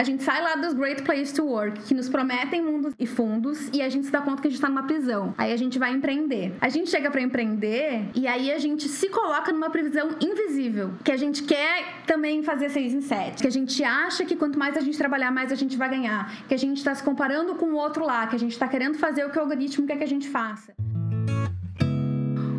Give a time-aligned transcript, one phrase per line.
[0.00, 3.68] A gente sai lá dos Great Place to Work, que nos prometem mundos e fundos,
[3.72, 5.34] e a gente se dá conta que a gente tá numa prisão.
[5.36, 6.54] Aí a gente vai empreender.
[6.60, 11.10] A gente chega para empreender e aí a gente se coloca numa prisão invisível, que
[11.10, 14.76] a gente quer também fazer seis em sete, que a gente acha que quanto mais
[14.76, 17.66] a gente trabalhar, mais a gente vai ganhar, que a gente tá se comparando com
[17.66, 20.04] o outro lá, que a gente tá querendo fazer o que o algoritmo quer que
[20.04, 20.72] a gente faça.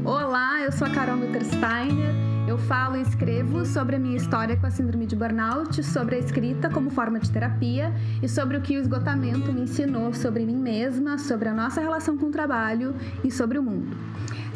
[0.04, 2.29] Olá, eu sou a Carol Mittersteiner.
[2.50, 6.18] Eu falo e escrevo sobre a minha história com a síndrome de burnout, sobre a
[6.18, 7.94] escrita como forma de terapia
[8.24, 12.18] e sobre o que o esgotamento me ensinou sobre mim mesma, sobre a nossa relação
[12.18, 13.96] com o trabalho e sobre o mundo.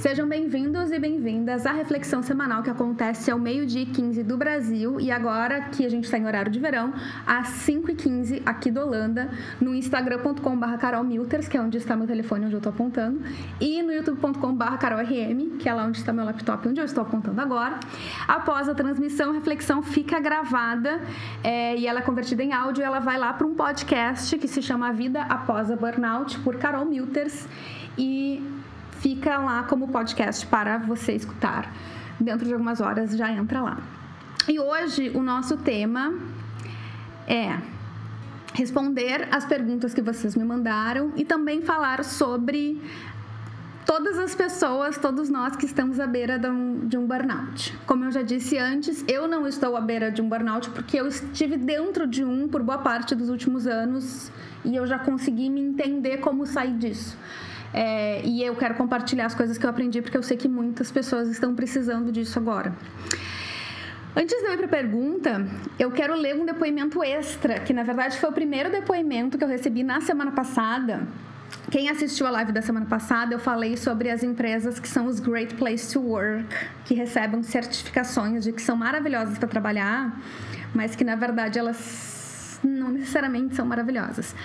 [0.03, 5.09] Sejam bem-vindos e bem-vindas à reflexão semanal que acontece ao meio-dia 15 do Brasil e
[5.09, 6.93] agora que a gente está em horário de verão,
[7.25, 9.29] às 5h15 aqui do Holanda,
[9.61, 13.21] no instagram.com.br carolmilters, que é onde está meu telefone, onde eu estou apontando,
[13.61, 17.39] e no youtube.com.br carolrm, que é lá onde está meu laptop, onde eu estou apontando
[17.39, 17.79] agora.
[18.27, 20.99] Após a transmissão, a reflexão fica gravada
[21.41, 24.49] é, e ela é convertida em áudio e ela vai lá para um podcast que
[24.49, 27.47] se chama Vida Após a Burnout, por Carol Milters.
[27.97, 28.43] E
[29.03, 31.69] fica lá como podcast para você escutar.
[32.17, 33.77] Dentro de algumas horas já entra lá.
[34.47, 36.13] E hoje o nosso tema
[37.27, 37.59] é
[38.53, 42.81] responder as perguntas que vocês me mandaram e também falar sobre
[43.85, 47.77] todas as pessoas, todos nós que estamos à beira de um, de um, burnout.
[47.85, 51.07] Como eu já disse antes, eu não estou à beira de um burnout porque eu
[51.07, 54.31] estive dentro de um por boa parte dos últimos anos
[54.63, 57.17] e eu já consegui me entender como sair disso.
[57.73, 60.91] É, e eu quero compartilhar as coisas que eu aprendi porque eu sei que muitas
[60.91, 62.73] pessoas estão precisando disso agora.
[64.15, 65.47] Antes de eu ir para a pergunta,
[65.79, 69.47] eu quero ler um depoimento extra, que na verdade foi o primeiro depoimento que eu
[69.47, 71.07] recebi na semana passada.
[71.71, 75.19] Quem assistiu a live da semana passada, eu falei sobre as empresas que são os
[75.19, 76.45] Great Place to Work,
[76.85, 80.21] que recebem certificações de que são maravilhosas para trabalhar,
[80.75, 82.12] mas que na verdade elas
[82.63, 84.35] não necessariamente são maravilhosas.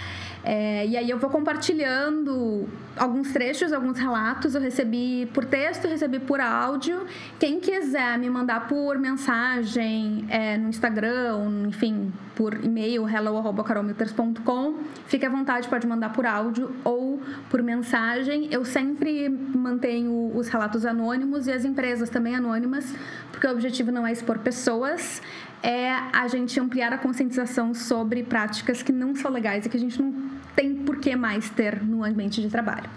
[0.45, 2.67] É, e aí eu vou compartilhando
[2.97, 4.55] alguns trechos, alguns relatos.
[4.55, 7.07] Eu recebi por texto, recebi por áudio.
[7.39, 14.75] Quem quiser me mandar por mensagem é, no Instagram, enfim, por e-mail, hello.carolmilters.com,
[15.07, 17.21] fique à vontade, pode mandar por áudio ou
[17.51, 18.49] por mensagem.
[18.53, 22.95] Eu sempre mantenho os relatos anônimos e as empresas também anônimas,
[23.33, 25.21] porque o objetivo não é expor pessoas,
[25.63, 29.81] é a gente ampliar a conscientização sobre práticas que não são legais e que a
[29.81, 30.13] gente não
[30.55, 32.89] tem por que mais ter no ambiente de trabalho.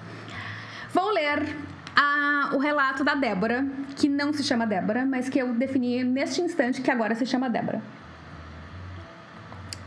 [0.94, 1.56] Vou ler
[1.96, 6.42] a, o relato da Débora, que não se chama Débora, mas que eu defini neste
[6.42, 7.82] instante que agora se chama Débora.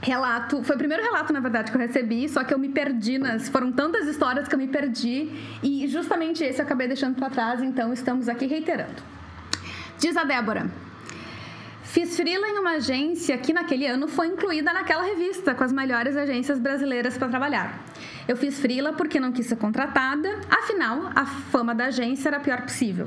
[0.01, 3.17] Relato, foi o primeiro relato, na verdade, que eu recebi, só que eu me perdi
[3.17, 3.49] nas.
[3.49, 5.31] Foram tantas histórias que eu me perdi,
[5.63, 9.03] e justamente esse eu acabei deixando para trás, então estamos aqui reiterando.
[9.99, 10.71] Diz a Débora.
[11.95, 16.17] Fiz frila em uma agência que naquele ano foi incluída naquela revista com as melhores
[16.17, 17.85] agências brasileiras para trabalhar.
[18.27, 22.41] Eu fiz frila porque não quis ser contratada, afinal, a fama da agência era a
[22.41, 23.07] pior possível.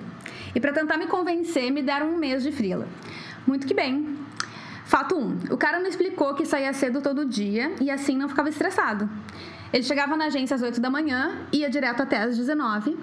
[0.55, 2.87] E para tentar me convencer, me deram um mês de frila.
[3.45, 4.17] Muito que bem.
[4.85, 5.19] Fato 1.
[5.19, 9.09] Um, o cara me explicou que saía cedo todo dia e assim não ficava estressado.
[9.73, 12.97] Ele chegava na agência às 8 da manhã, ia direto até às 19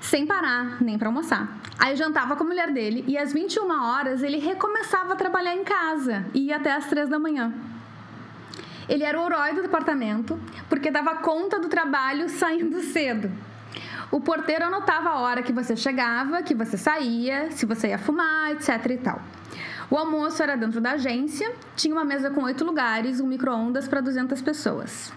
[0.00, 1.58] sem parar nem para almoçar.
[1.78, 5.64] Aí jantava com a mulher dele e às 21 horas ele recomeçava a trabalhar em
[5.64, 7.52] casa e ia até às 3 da manhã.
[8.88, 13.30] Ele era o herói do departamento porque dava conta do trabalho saindo cedo.
[14.10, 18.52] O porteiro anotava a hora que você chegava, que você saía, se você ia fumar,
[18.52, 19.20] etc e tal.
[19.90, 24.00] O almoço era dentro da agência, tinha uma mesa com oito lugares, um micro-ondas para
[24.00, 25.12] 200 pessoas.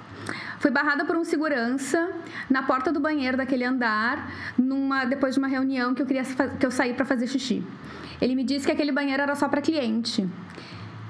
[0.59, 2.12] Fui barrada por um segurança
[2.50, 6.66] na porta do banheiro daquele andar, numa, depois de uma reunião que eu queria que
[6.66, 7.63] eu saí para fazer xixi.
[8.22, 10.28] Ele me disse que aquele banheiro era só para cliente.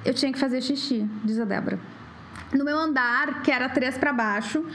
[0.05, 1.79] Eu tinha que fazer xixi, diz a Débora.
[2.53, 4.65] No meu andar, que era três para baixo,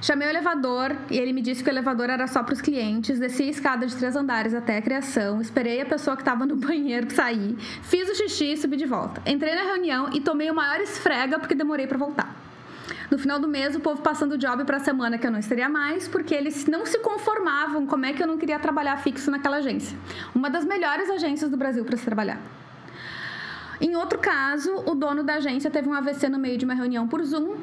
[0.00, 3.18] chamei o elevador e ele me disse que o elevador era só para os clientes.
[3.18, 6.56] Desci a escada de três andares até a criação, esperei a pessoa que estava no
[6.56, 9.20] banheiro sair, fiz o xixi e subi de volta.
[9.26, 12.47] Entrei na reunião e tomei o maior esfrega porque demorei para voltar.
[13.10, 15.38] No final do mês, o povo passando o job para a semana que eu não
[15.38, 19.30] estaria mais, porque eles não se conformavam como é que eu não queria trabalhar fixo
[19.30, 19.96] naquela agência.
[20.34, 22.38] Uma das melhores agências do Brasil para se trabalhar.
[23.80, 27.08] Em outro caso, o dono da agência teve um AVC no meio de uma reunião
[27.08, 27.56] por Zoom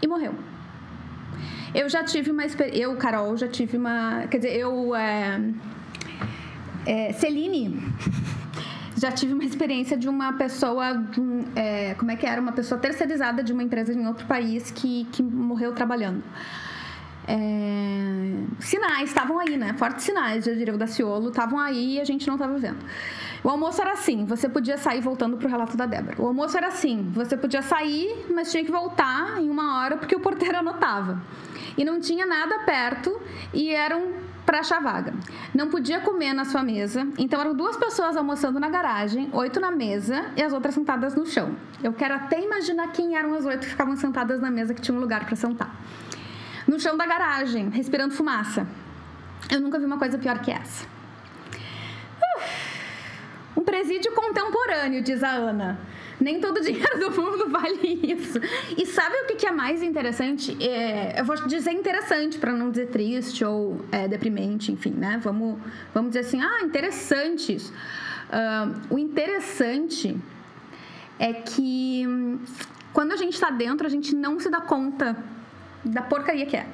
[0.00, 0.34] e morreu.
[1.74, 2.82] Eu já tive uma experiência.
[2.82, 4.26] Eu, Carol, já tive uma.
[4.30, 4.94] Quer dizer, eu.
[4.94, 5.40] É,
[6.84, 7.80] é, Celine
[9.02, 11.04] já tive uma experiência de uma pessoa,
[11.56, 12.40] é, como é que era?
[12.40, 16.22] Uma pessoa terceirizada de uma empresa em outro país que, que morreu trabalhando.
[17.26, 17.34] É,
[18.60, 19.74] sinais estavam aí, né?
[19.76, 22.78] Fortes sinais, eu diria, o Daciolo, estavam aí e a gente não estava vendo.
[23.42, 26.22] O almoço era assim, você podia sair voltando pro relato da Débora.
[26.22, 30.14] O almoço era assim, você podia sair, mas tinha que voltar em uma hora porque
[30.14, 31.20] o porteiro anotava.
[31.76, 33.20] E não tinha nada perto
[33.52, 34.12] e eram
[34.44, 35.14] para achar vaga.
[35.54, 39.70] Não podia comer na sua mesa, então eram duas pessoas almoçando na garagem, oito na
[39.70, 41.56] mesa e as outras sentadas no chão.
[41.82, 44.96] Eu quero até imaginar quem eram as oito que ficavam sentadas na mesa que tinha
[44.96, 45.74] um lugar para sentar.
[46.66, 48.66] No chão da garagem, respirando fumaça.
[49.50, 50.86] Eu nunca vi uma coisa pior que essa.
[53.56, 55.78] Um presídio contemporâneo, diz a Ana.
[56.22, 58.38] Nem todo dinheiro do mundo vale isso.
[58.78, 60.56] E sabe o que é mais interessante?
[60.62, 65.20] É, eu vou dizer interessante para não dizer triste ou é, deprimente, enfim, né?
[65.22, 65.58] Vamos,
[65.92, 67.72] vamos dizer assim, ah, interessante isso.
[67.72, 70.16] Uh, o interessante
[71.18, 72.38] é que hum,
[72.92, 75.16] quando a gente está dentro, a gente não se dá conta
[75.84, 76.66] da porcaria que é.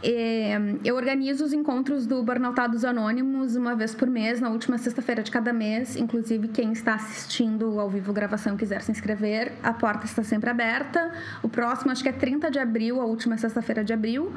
[0.00, 5.24] É, eu organizo os encontros do Burnoutados Anônimos uma vez por mês, na última sexta-feira
[5.24, 5.96] de cada mês.
[5.96, 11.12] Inclusive, quem está assistindo ao vivo gravação quiser se inscrever, a porta está sempre aberta.
[11.42, 14.32] O próximo, acho que é 30 de abril, a última sexta-feira de abril,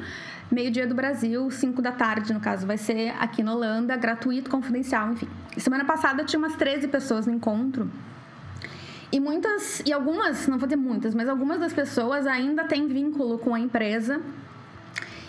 [0.50, 5.12] meio-dia do Brasil, 5 da tarde, no caso, vai ser aqui na Holanda, gratuito, confidencial,
[5.12, 5.28] enfim.
[5.56, 7.88] Semana passada tinha umas 13 pessoas no encontro.
[9.12, 13.38] E muitas, e algumas, não vou dizer muitas, mas algumas das pessoas ainda têm vínculo
[13.38, 14.20] com a empresa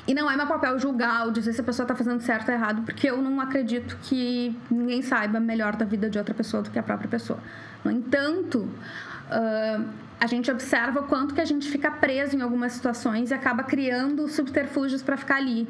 [0.06, 2.54] e não é meu papel julgar ou dizer se a pessoa está fazendo certo ou
[2.54, 6.70] errado, porque eu não acredito que ninguém saiba melhor da vida de outra pessoa do
[6.70, 7.40] que a própria pessoa.
[7.84, 9.86] No entanto, uh,
[10.20, 13.64] a gente observa o quanto que a gente fica preso em algumas situações e acaba
[13.64, 15.68] criando subterfúgios para ficar ali.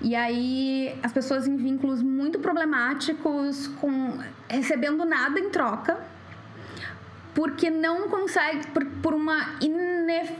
[0.00, 4.18] E aí as pessoas em vínculos muito problemáticos, com
[4.48, 5.98] recebendo nada em troca,
[7.34, 10.36] porque não consegue, por, por uma ine,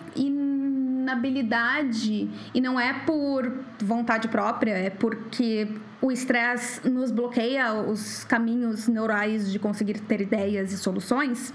[1.02, 5.69] inabilidade e não é por vontade própria, é porque
[6.00, 11.52] o estresse nos bloqueia os caminhos neurais de conseguir ter ideias e soluções.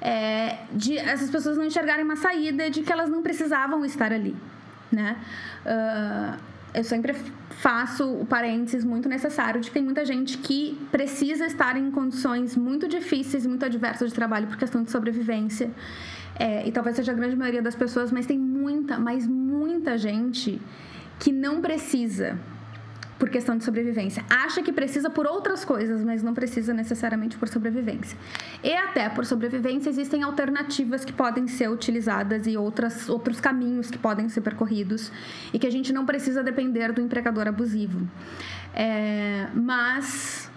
[0.00, 4.36] É, de essas pessoas não enxergarem uma saída de que elas não precisavam estar ali,
[4.92, 5.16] né?
[5.64, 6.38] Uh,
[6.74, 7.14] eu sempre
[7.58, 12.54] faço o parênteses muito necessário de que tem muita gente que precisa estar em condições
[12.54, 15.70] muito difíceis muito adversas de trabalho por questão de sobrevivência.
[16.38, 20.60] É, e talvez seja a grande maioria das pessoas, mas tem muita, mas muita gente
[21.18, 22.38] que não precisa
[23.18, 24.24] por questão de sobrevivência.
[24.28, 28.18] Acha que precisa por outras coisas, mas não precisa necessariamente por sobrevivência.
[28.62, 33.98] E até por sobrevivência existem alternativas que podem ser utilizadas e outras, outros caminhos que
[33.98, 35.10] podem ser percorridos
[35.52, 38.06] e que a gente não precisa depender do empregador abusivo.
[38.74, 40.50] É, mas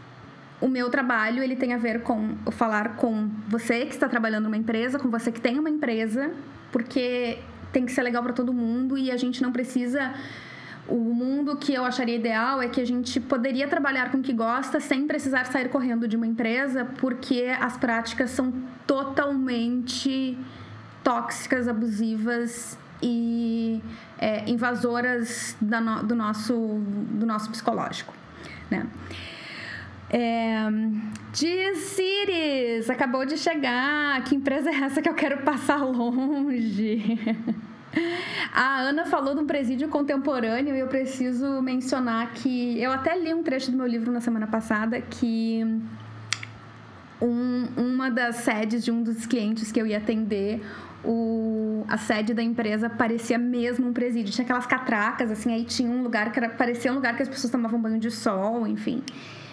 [0.61, 4.57] o meu trabalho ele tem a ver com falar com você que está trabalhando numa
[4.57, 6.31] empresa, com você que tem uma empresa,
[6.71, 7.39] porque
[7.71, 10.13] tem que ser legal para todo mundo e a gente não precisa
[10.89, 14.33] o mundo que eu acharia ideal é que a gente poderia trabalhar com o que
[14.33, 18.51] gosta sem precisar sair correndo de uma empresa, porque as práticas são
[18.87, 20.37] totalmente
[21.03, 23.81] tóxicas, abusivas e
[24.17, 26.53] é, invasoras no, do, nosso,
[27.11, 28.13] do nosso psicológico.
[28.69, 28.87] Né?
[30.11, 30.67] É,
[31.31, 34.23] diz Ciris, acabou de chegar.
[34.23, 37.19] Que empresa é essa que eu quero passar longe?
[38.53, 43.33] A Ana falou de um presídio contemporâneo e eu preciso mencionar que eu até li
[43.33, 45.63] um trecho do meu livro na semana passada que
[47.21, 50.61] um, uma das sedes de um dos clientes que eu ia atender,
[51.03, 54.33] o, a sede da empresa parecia mesmo um presídio.
[54.33, 57.29] Tinha aquelas catracas, assim, aí tinha um lugar que era, parecia um lugar que as
[57.29, 59.03] pessoas tomavam banho de sol, enfim.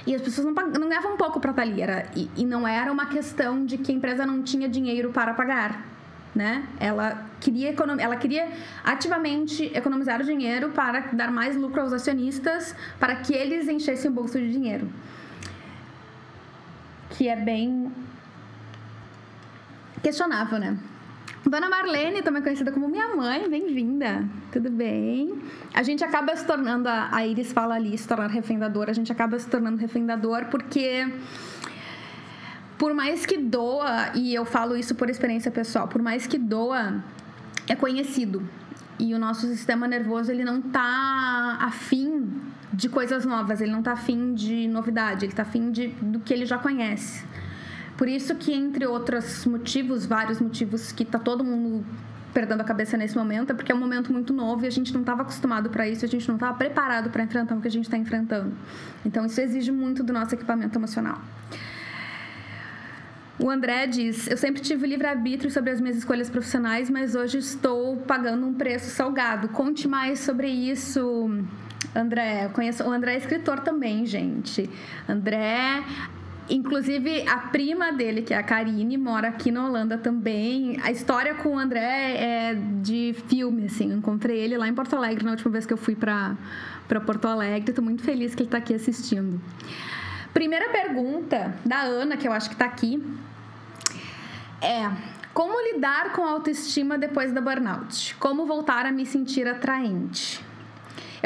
[0.06, 1.82] E as pessoas não, não ganhavam um pouco para ali.
[1.82, 5.34] Era, e, e não era uma questão de que a empresa não tinha dinheiro para
[5.34, 5.96] pagar
[6.36, 6.68] né?
[6.78, 8.52] Ela queria, ela queria
[8.84, 14.14] ativamente economizar o dinheiro para dar mais lucro aos acionistas, para que eles enchessem o
[14.14, 14.86] bolso de dinheiro.
[17.10, 17.90] Que é bem
[20.02, 20.78] questionável, né?
[21.48, 24.28] Dona Marlene, também conhecida como minha mãe, bem-vinda.
[24.50, 25.40] Tudo bem?
[25.72, 29.38] A gente acaba se tornando, a Iris fala ali, se tornar refendador, a gente acaba
[29.38, 31.06] se tornando refendador porque
[32.76, 37.02] por mais que doa, e eu falo isso por experiência pessoal, por mais que doa,
[37.68, 38.42] é conhecido.
[38.98, 42.28] E o nosso sistema nervoso, ele não tá afim
[42.72, 46.34] de coisas novas, ele não tá afim de novidade, ele tá afim de, do que
[46.34, 47.24] ele já conhece.
[47.96, 51.84] Por isso que, entre outros motivos, vários motivos que tá todo mundo
[52.34, 54.92] perdendo a cabeça nesse momento, é porque é um momento muito novo e a gente
[54.92, 57.70] não estava acostumado para isso, a gente não estava preparado para enfrentar o que a
[57.70, 58.52] gente está enfrentando.
[59.06, 61.18] Então, isso exige muito do nosso equipamento emocional.
[63.38, 67.96] O André diz: Eu sempre tive livre-arbítrio sobre as minhas escolhas profissionais, mas hoje estou
[67.98, 69.48] pagando um preço salgado.
[69.48, 71.30] Conte mais sobre isso,
[71.94, 72.46] André.
[72.46, 74.68] Eu conheço, o André é escritor também, gente.
[75.08, 75.82] André
[76.48, 80.78] Inclusive, a prima dele, que é a Karine, mora aqui na Holanda também.
[80.82, 83.90] A história com o André é de filme, assim.
[83.90, 86.36] Eu encontrei ele lá em Porto Alegre na última vez que eu fui para
[87.04, 87.70] Porto Alegre.
[87.70, 89.40] Estou muito feliz que ele está aqui assistindo.
[90.32, 93.02] Primeira pergunta da Ana, que eu acho que está aqui,
[94.62, 94.88] é:
[95.34, 98.14] Como lidar com a autoestima depois da burnout?
[98.20, 100.45] Como voltar a me sentir atraente?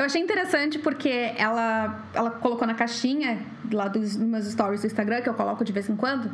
[0.00, 3.38] Eu achei interessante porque ela, ela colocou na caixinha
[3.70, 6.30] lá dos meus stories do Instagram, que eu coloco de vez em quando.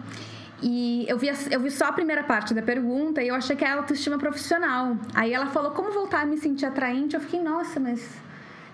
[0.63, 3.65] E eu vi, eu vi só a primeira parte da pergunta e eu achei que
[3.65, 4.97] é autoestima profissional.
[5.13, 7.17] Aí ela falou como voltar a me sentir atraente.
[7.17, 8.09] Eu fiquei, nossa, mas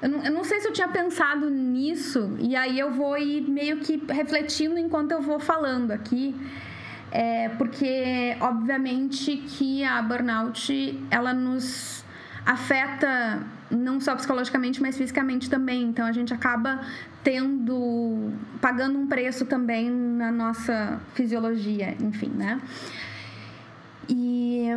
[0.03, 2.37] eu não, eu não, sei se eu tinha pensado nisso.
[2.39, 6.37] E aí eu vou ir meio que refletindo enquanto eu vou falando aqui.
[7.11, 12.05] É, porque, obviamente, que a burnout, ela nos
[12.45, 15.83] afeta não só psicologicamente, mas fisicamente também.
[15.85, 16.81] Então a gente acaba
[17.25, 22.61] tendo pagando um preço também na nossa fisiologia, enfim, né?
[24.09, 24.69] E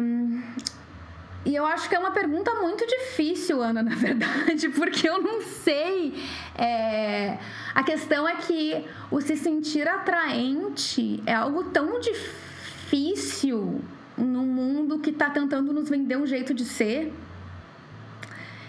[1.45, 5.41] e eu acho que é uma pergunta muito difícil, Ana, na verdade, porque eu não
[5.41, 6.15] sei.
[6.57, 7.37] É...
[7.75, 13.81] A questão é que o se sentir atraente é algo tão difícil
[14.17, 17.13] num mundo que está tentando nos vender um jeito de ser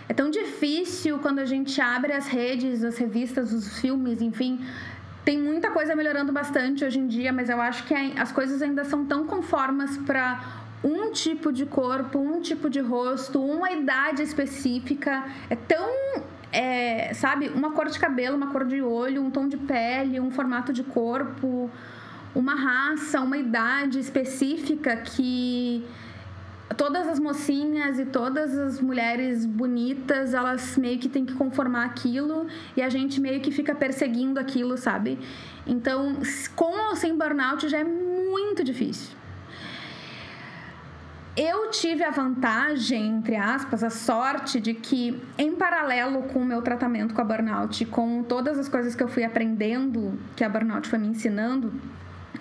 [0.09, 4.65] é tão difícil quando a gente abre as redes, as revistas, os filmes, enfim.
[5.25, 8.85] Tem muita coisa melhorando bastante hoje em dia, mas eu acho que as coisas ainda
[8.85, 10.41] são tão conformas para
[10.85, 15.25] um tipo de corpo, um tipo de rosto, uma idade específica.
[15.51, 15.91] É tão
[16.53, 20.31] é, sabe, uma cor de cabelo, uma cor de olho, um tom de pele, um
[20.31, 21.69] formato de corpo,
[22.35, 25.85] uma raça, uma idade específica que
[26.75, 32.47] todas as mocinhas e todas as mulheres bonitas, elas meio que têm que conformar aquilo
[32.77, 35.19] e a gente meio que fica perseguindo aquilo, sabe?
[35.67, 36.17] Então,
[36.55, 39.17] com ou sem burnout já é muito difícil.
[41.37, 46.63] Eu tive a vantagem, entre aspas, a sorte de que, em paralelo com o meu
[46.63, 50.89] tratamento com a burnout, com todas as coisas que eu fui aprendendo, que a burnout
[50.89, 51.71] foi me ensinando,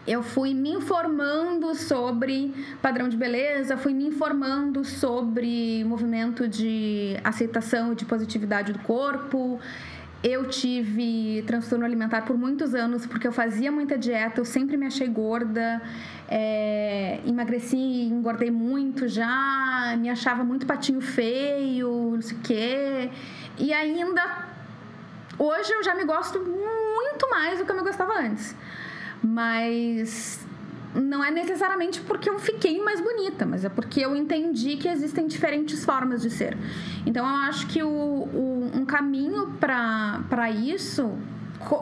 [0.07, 7.93] eu fui me informando sobre padrão de beleza, fui me informando sobre movimento de aceitação
[7.93, 9.59] e de positividade do corpo.
[10.23, 14.85] Eu tive transtorno alimentar por muitos anos porque eu fazia muita dieta, eu sempre me
[14.85, 15.81] achei gorda,
[16.27, 23.11] é, emagreci engordei muito já, me achava muito patinho feio, não sei o quê.
[23.57, 24.49] E ainda,
[25.37, 28.55] hoje eu já me gosto muito mais do que eu me gostava antes.
[29.25, 30.45] Mas
[30.95, 35.27] não é necessariamente porque eu fiquei mais bonita, mas é porque eu entendi que existem
[35.27, 36.57] diferentes formas de ser.
[37.05, 41.17] Então eu acho que o, o um caminho para isso,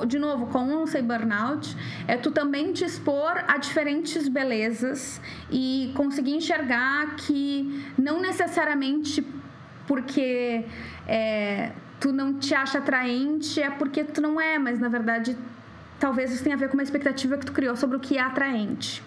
[0.08, 1.76] de novo, com o Sei Burnout,
[2.08, 5.22] é tu também te expor a diferentes belezas
[5.52, 9.26] e conseguir enxergar que não necessariamente
[9.86, 10.66] porque
[11.08, 15.38] é, tu não te acha atraente é porque tu não é, mas na verdade
[16.04, 18.22] talvez isso tenha a ver com uma expectativa que tu criou sobre o que é
[18.22, 19.02] atraente.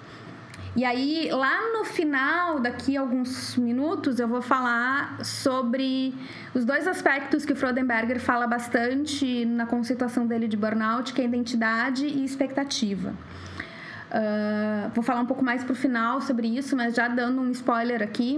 [0.74, 6.14] E aí, lá no final, daqui a alguns minutos, eu vou falar sobre
[6.54, 11.24] os dois aspectos que o Frodenberger fala bastante na conceituação dele de burnout, que é
[11.26, 13.10] identidade e expectativa.
[13.10, 18.02] Uh, vou falar um pouco mais pro final sobre isso, mas já dando um spoiler
[18.02, 18.30] aqui.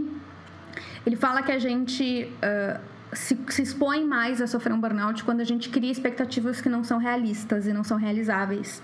[1.06, 2.80] Ele fala que a gente uh,
[3.12, 6.84] se, se expõe mais a sofrer um burnout quando a gente cria expectativas que não
[6.84, 8.82] são realistas e não são realizáveis.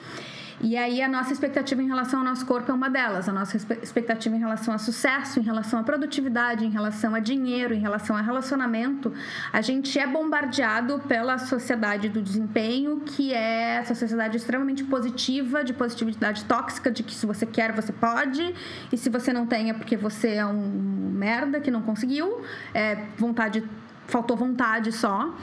[0.61, 3.29] E aí a nossa expectativa em relação ao nosso corpo é uma delas.
[3.29, 7.75] A nossa expectativa em relação a sucesso, em relação à produtividade, em relação a dinheiro,
[7.75, 9.13] em relação a relacionamento,
[9.53, 15.73] a gente é bombardeado pela sociedade do desempenho, que é essa sociedade extremamente positiva, de
[15.73, 18.55] positividade tóxica, de que se você quer, você pode,
[18.93, 22.97] e se você não tem é porque você é um merda que não conseguiu, é
[23.19, 23.63] vontade
[24.07, 25.35] faltou vontade só.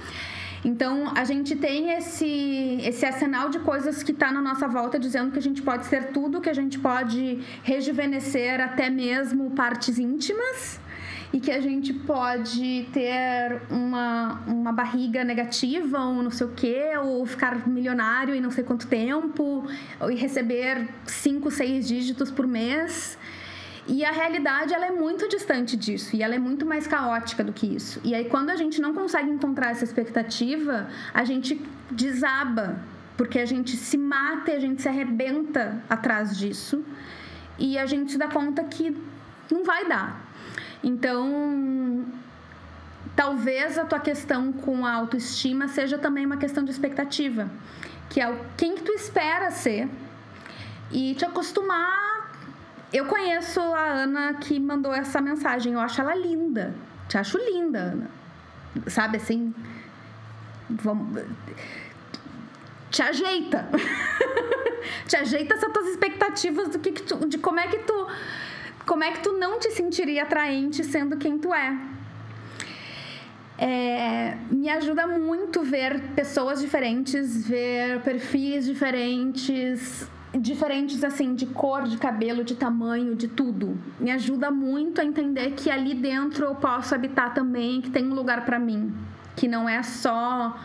[0.64, 5.32] Então, a gente tem esse, esse arsenal de coisas que está na nossa volta dizendo
[5.32, 10.80] que a gente pode ser tudo, que a gente pode rejuvenescer até mesmo partes íntimas
[11.34, 16.92] e que a gente pode ter uma, uma barriga negativa ou não sei o quê,
[17.02, 19.66] ou ficar milionário em não sei quanto tempo,
[20.10, 23.18] e receber cinco, seis dígitos por mês.
[23.88, 27.52] E a realidade ela é muito distante disso e ela é muito mais caótica do
[27.52, 28.00] que isso.
[28.04, 32.80] E aí quando a gente não consegue encontrar essa expectativa, a gente desaba,
[33.18, 36.84] porque a gente se mata e a gente se arrebenta atrás disso.
[37.58, 38.96] E a gente se dá conta que
[39.52, 40.20] não vai dar.
[40.84, 42.06] Então,
[43.16, 47.50] talvez a tua questão com a autoestima seja também uma questão de expectativa,
[48.10, 49.88] que é o quem que tu espera ser
[50.92, 52.11] e te acostumar.
[52.94, 56.74] Eu conheço a Ana que mandou essa mensagem, eu acho ela linda.
[57.08, 58.10] Te acho linda, Ana.
[58.88, 59.54] Sabe assim?
[60.70, 61.22] Vamos
[62.92, 63.70] te ajeita.
[65.08, 68.08] te ajeita essas tuas expectativas do que, que tu, de como é que tu
[68.86, 71.78] como é que tu não te sentiria atraente sendo quem tu é.
[73.58, 74.38] é.
[74.50, 82.44] me ajuda muito ver pessoas diferentes, ver perfis diferentes, diferentes assim de cor, de cabelo,
[82.44, 83.78] de tamanho, de tudo.
[84.00, 88.14] Me ajuda muito a entender que ali dentro eu posso habitar também, que tem um
[88.14, 88.94] lugar para mim,
[89.36, 90.58] que não é só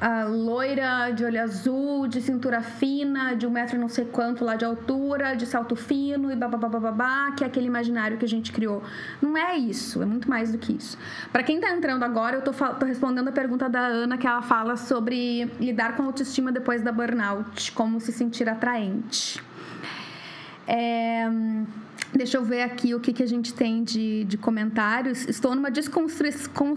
[0.00, 4.54] a loira de olho azul, de cintura fina, de um metro não sei quanto lá
[4.54, 8.82] de altura, de salto fino e babá, que é aquele imaginário que a gente criou.
[9.22, 10.98] Não é isso, é muito mais do que isso.
[11.32, 14.42] Para quem tá entrando agora, eu tô, tô respondendo a pergunta da Ana, que ela
[14.42, 19.42] fala sobre lidar com a autoestima depois da burnout, como se sentir atraente.
[20.68, 21.26] É,
[22.12, 25.26] deixa eu ver aqui o que, que a gente tem de, de comentários.
[25.26, 26.76] Estou numa desconstrução.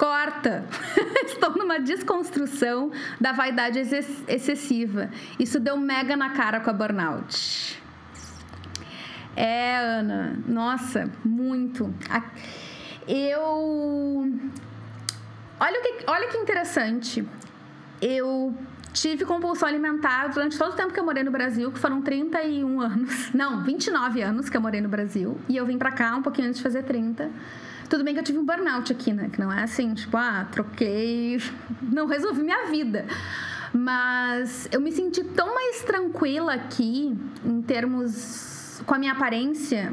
[0.00, 0.64] Corta!
[1.28, 2.90] Estou numa desconstrução
[3.20, 3.78] da vaidade
[4.26, 5.10] excessiva.
[5.38, 7.78] Isso deu mega na cara com a burnout.
[9.36, 11.94] É, Ana, nossa, muito.
[13.06, 14.26] Eu.
[15.60, 17.28] Olha, que, olha que interessante.
[18.00, 18.56] Eu
[18.94, 22.80] tive compulsão alimentar durante todo o tempo que eu morei no Brasil, que foram 31
[22.80, 23.30] anos.
[23.34, 25.38] Não, 29 anos que eu morei no Brasil.
[25.46, 27.30] E eu vim pra cá um pouquinho antes de fazer 30.
[27.90, 29.28] Tudo bem que eu tive um burnout aqui, né?
[29.32, 31.42] Que não é assim, tipo, ah, troquei,
[31.82, 33.04] não resolvi minha vida.
[33.74, 37.12] Mas eu me senti tão mais tranquila aqui,
[37.44, 39.92] em termos com a minha aparência,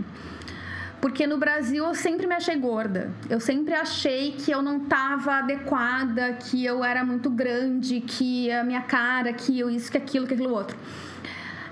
[1.02, 3.12] porque no Brasil eu sempre me achei gorda.
[3.28, 8.64] Eu sempre achei que eu não estava adequada, que eu era muito grande, que a
[8.64, 10.78] minha cara, que eu isso, que aquilo, que aquilo outro.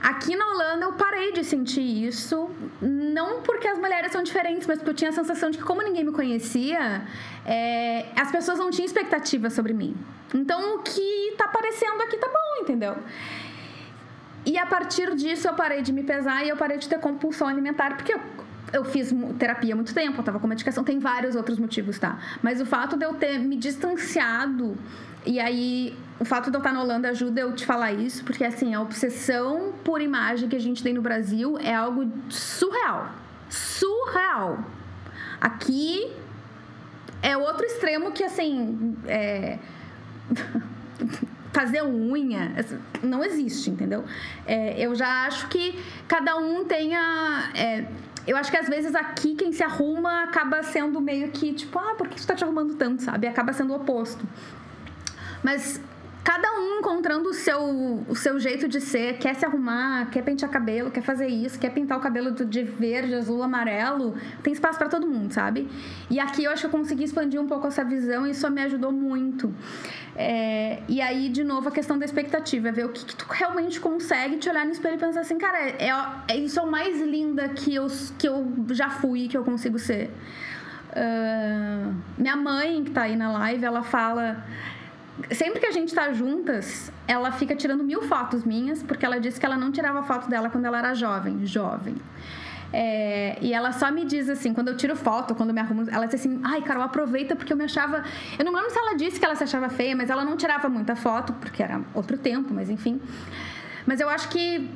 [0.05, 4.77] Aqui na Holanda eu parei de sentir isso, não porque as mulheres são diferentes, mas
[4.77, 7.01] porque eu tinha a sensação de que, como ninguém me conhecia,
[7.43, 9.97] é, as pessoas não tinham expectativa sobre mim.
[10.31, 12.95] Então o que tá aparecendo aqui tá bom, entendeu?
[14.45, 17.47] E a partir disso eu parei de me pesar e eu parei de ter compulsão
[17.47, 18.21] alimentar, porque eu,
[18.73, 22.19] eu fiz terapia há muito tempo, eu tava com medicação, tem vários outros motivos, tá?
[22.43, 24.77] Mas o fato de eu ter me distanciado
[25.25, 28.43] e aí, o fato de eu estar na Holanda ajuda eu te falar isso, porque
[28.43, 33.09] assim, a obsessão por imagem que a gente tem no Brasil é algo surreal.
[33.49, 34.59] Surreal.
[35.41, 36.11] Aqui
[37.21, 39.59] é outro extremo que, assim, é...
[41.55, 42.53] fazer unha
[43.01, 44.03] não existe, entendeu?
[44.45, 47.49] É, eu já acho que cada um tenha.
[47.55, 47.85] É,
[48.27, 51.95] eu acho que às vezes aqui quem se arruma acaba sendo meio que tipo, ah,
[51.97, 53.25] por que você tá te arrumando tanto, sabe?
[53.25, 54.27] Acaba sendo o oposto.
[55.41, 55.79] Mas
[56.25, 60.49] cada um encontrando o seu, o seu jeito de ser, quer se arrumar, quer pentear
[60.49, 64.89] cabelo, quer fazer isso, quer pintar o cabelo de verde, azul, amarelo, tem espaço para
[64.89, 65.69] todo mundo, sabe?
[66.09, 68.63] E aqui eu acho que eu consegui expandir um pouco essa visão e isso me
[68.63, 69.53] ajudou muito.
[70.15, 73.27] É, e aí, de novo, a questão da expectativa, é ver o que, que, tu
[73.29, 75.91] realmente consegue te olhar no espelho e pensar assim, cara, é,
[76.27, 77.85] é isso é o mais linda que eu,
[78.17, 80.09] que eu já fui, que eu consigo ser.
[80.89, 84.43] Uh, minha mãe, que tá aí na live, ela fala
[85.31, 89.39] sempre que a gente tá juntas, ela fica tirando mil fotos minhas, porque ela disse
[89.39, 91.95] que ela não tirava foto dela quando ela era jovem, jovem.
[92.73, 95.85] É, e ela só me diz assim, quando eu tiro foto, quando eu me arrumo,
[95.89, 98.03] ela diz assim, ai, Carol, aproveita porque eu me achava.
[98.37, 100.67] Eu não lembro se ela disse que ela se achava feia, mas ela não tirava
[100.67, 102.99] muita foto, porque era outro tempo, mas enfim.
[103.85, 104.69] Mas eu acho que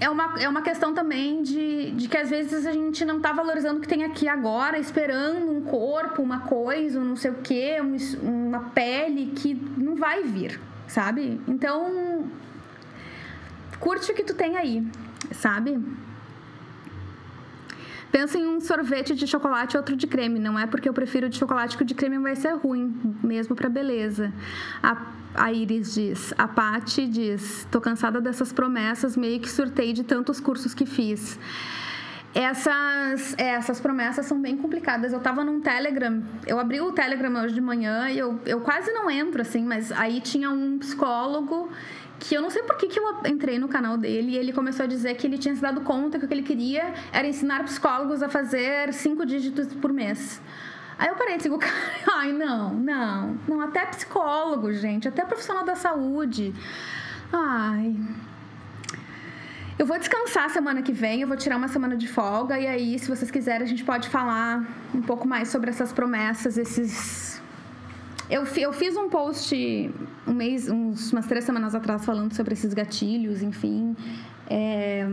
[0.00, 3.32] é uma, é uma questão também de, de que às vezes a gente não tá
[3.32, 7.34] valorizando o que tem aqui agora, esperando um corpo, uma coisa, um não sei o
[7.34, 7.96] quê, um,
[8.46, 10.58] uma pele que não vai vir,
[10.88, 11.38] sabe?
[11.46, 12.24] Então,
[13.78, 14.82] curte o que tu tem aí,
[15.32, 15.78] sabe?
[18.10, 20.38] Pensa em um sorvete de chocolate e outro de creme.
[20.38, 23.54] Não é porque eu prefiro de chocolate que o de creme vai ser ruim, mesmo
[23.54, 24.32] para beleza.
[24.82, 26.34] A, a Iris diz.
[26.36, 31.38] A Pati diz: tô cansada dessas promessas, meio que surtei de tantos cursos que fiz.
[32.32, 35.12] Essas, é, essas promessas são bem complicadas.
[35.12, 38.92] Eu tava num Telegram, eu abri o Telegram hoje de manhã e eu, eu quase
[38.92, 41.68] não entro, assim, mas aí tinha um psicólogo
[42.20, 44.84] que eu não sei por que, que eu entrei no canal dele e ele começou
[44.84, 47.64] a dizer que ele tinha se dado conta que o que ele queria era ensinar
[47.64, 50.40] psicólogos a fazer cinco dígitos por mês.
[50.98, 51.58] Aí eu parei e digo,
[52.14, 56.54] ai, não, não, não, até psicólogo, gente, até profissional da saúde.
[57.32, 57.96] Ai.
[59.78, 62.98] Eu vou descansar semana que vem, eu vou tirar uma semana de folga, e aí,
[62.98, 67.29] se vocês quiserem, a gente pode falar um pouco mais sobre essas promessas, esses
[68.30, 69.90] eu, eu fiz um post
[70.26, 73.96] um mês, uns, umas três semanas atrás falando sobre esses gatilhos, enfim.
[74.48, 75.06] É...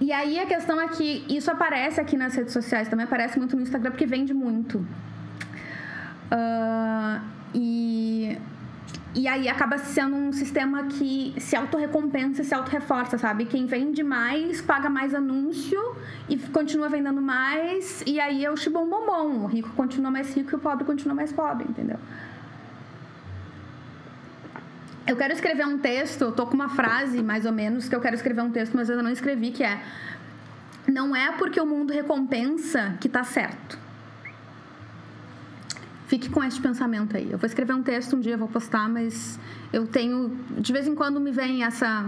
[0.00, 3.54] E aí a questão é que isso aparece aqui nas redes sociais, também aparece muito
[3.54, 4.78] no Instagram porque vende muito.
[6.32, 7.20] Uh,
[7.54, 8.38] e
[9.14, 13.44] e aí acaba sendo um sistema que se autorrecompensa e se autorreforça, sabe?
[13.44, 15.80] Quem vende mais paga mais anúncio
[16.28, 19.44] e continua vendendo mais, e aí é o chibom bombom.
[19.44, 21.98] O rico continua mais rico e o pobre continua mais pobre, entendeu?
[25.06, 28.14] Eu quero escrever um texto, tô com uma frase mais ou menos que eu quero
[28.14, 29.82] escrever um texto, mas eu não escrevi, que é
[30.86, 33.89] não é porque o mundo recompensa que tá certo.
[36.10, 37.30] Fique com esse pensamento aí.
[37.30, 39.38] Eu vou escrever um texto um dia, vou postar, mas
[39.72, 40.36] eu tenho.
[40.58, 42.04] De vez em quando me vem essa,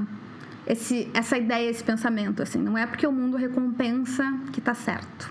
[0.66, 2.42] esse, essa ideia, esse pensamento.
[2.42, 2.58] assim.
[2.58, 5.30] Não é porque o mundo recompensa que tá certo.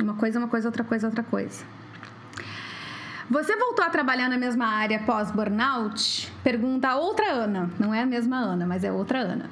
[0.00, 1.64] Uma coisa é uma coisa, outra coisa é outra coisa.
[3.28, 6.32] Você voltou a trabalhar na mesma área pós-burnout?
[6.44, 7.68] Pergunta a outra Ana.
[7.80, 9.50] Não é a mesma Ana, mas é outra Ana.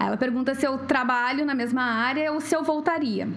[0.00, 3.28] Ela pergunta se eu trabalho na mesma área ou se eu voltaria.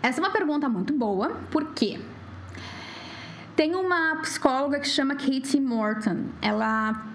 [0.00, 1.98] Essa é uma pergunta muito boa, por quê?
[3.56, 6.26] Tem uma psicóloga que chama Katie Morton.
[6.42, 7.06] Ela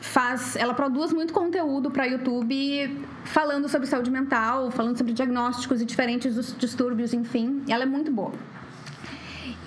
[0.00, 5.84] faz, ela produz muito conteúdo para YouTube falando sobre saúde mental, falando sobre diagnósticos e
[5.84, 7.64] diferentes distúrbios, enfim.
[7.68, 8.32] Ela é muito boa.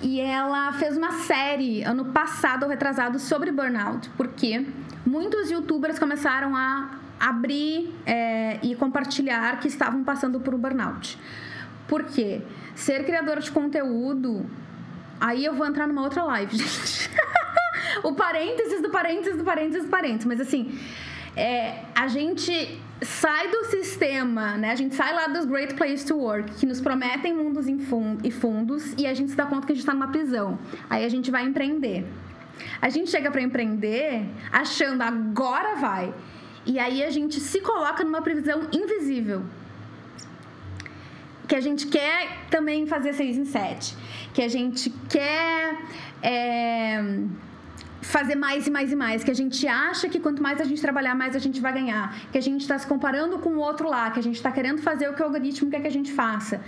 [0.02, 4.66] E ela fez uma série ano passado ou retrasado sobre burnout, porque
[5.04, 11.18] muitos youtubers começaram a abrir é, e compartilhar que estavam passando por um burnout.
[11.86, 12.40] Por quê?
[12.74, 14.46] Ser criador de conteúdo
[15.20, 17.10] Aí eu vou entrar numa outra live, gente.
[18.02, 20.24] o parênteses do parênteses do parênteses do parênteses.
[20.26, 20.78] Mas assim,
[21.36, 24.70] é, a gente sai do sistema, né?
[24.70, 28.94] A gente sai lá dos Great Place to Work, que nos prometem mundos e fundos,
[28.96, 30.58] e a gente se dá conta que a gente está numa prisão.
[30.88, 32.06] Aí a gente vai empreender.
[32.80, 36.14] A gente chega para empreender achando agora vai.
[36.64, 39.42] E aí a gente se coloca numa prisão invisível
[41.46, 43.94] que a gente quer também fazer seis em sete,
[44.34, 45.78] que a gente quer
[46.22, 47.02] é,
[48.02, 50.82] fazer mais e mais e mais, que a gente acha que quanto mais a gente
[50.82, 53.88] trabalhar, mais a gente vai ganhar, que a gente está se comparando com o outro
[53.88, 56.12] lá, que a gente está querendo fazer o que o algoritmo quer que a gente
[56.12, 56.60] faça.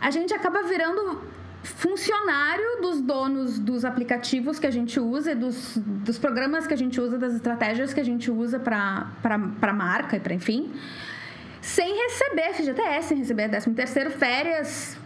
[0.00, 1.20] A gente acaba virando
[1.62, 7.00] funcionário dos donos dos aplicativos que a gente usa, dos, dos programas que a gente
[7.00, 10.72] usa, das estratégias que a gente usa para marca e para enfim
[11.62, 14.98] sem receber FGTS, sem receber 13 terceiro, férias,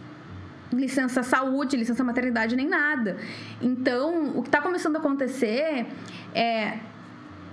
[0.71, 3.17] licença saúde, licença maternidade, nem nada.
[3.61, 5.85] Então, o que está começando a acontecer
[6.33, 6.77] é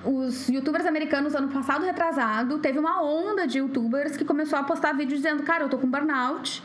[0.05, 4.92] os youtubers americanos ano passado retrasado teve uma onda de youtubers que começou a postar
[4.92, 6.62] vídeos dizendo cara eu tô com burnout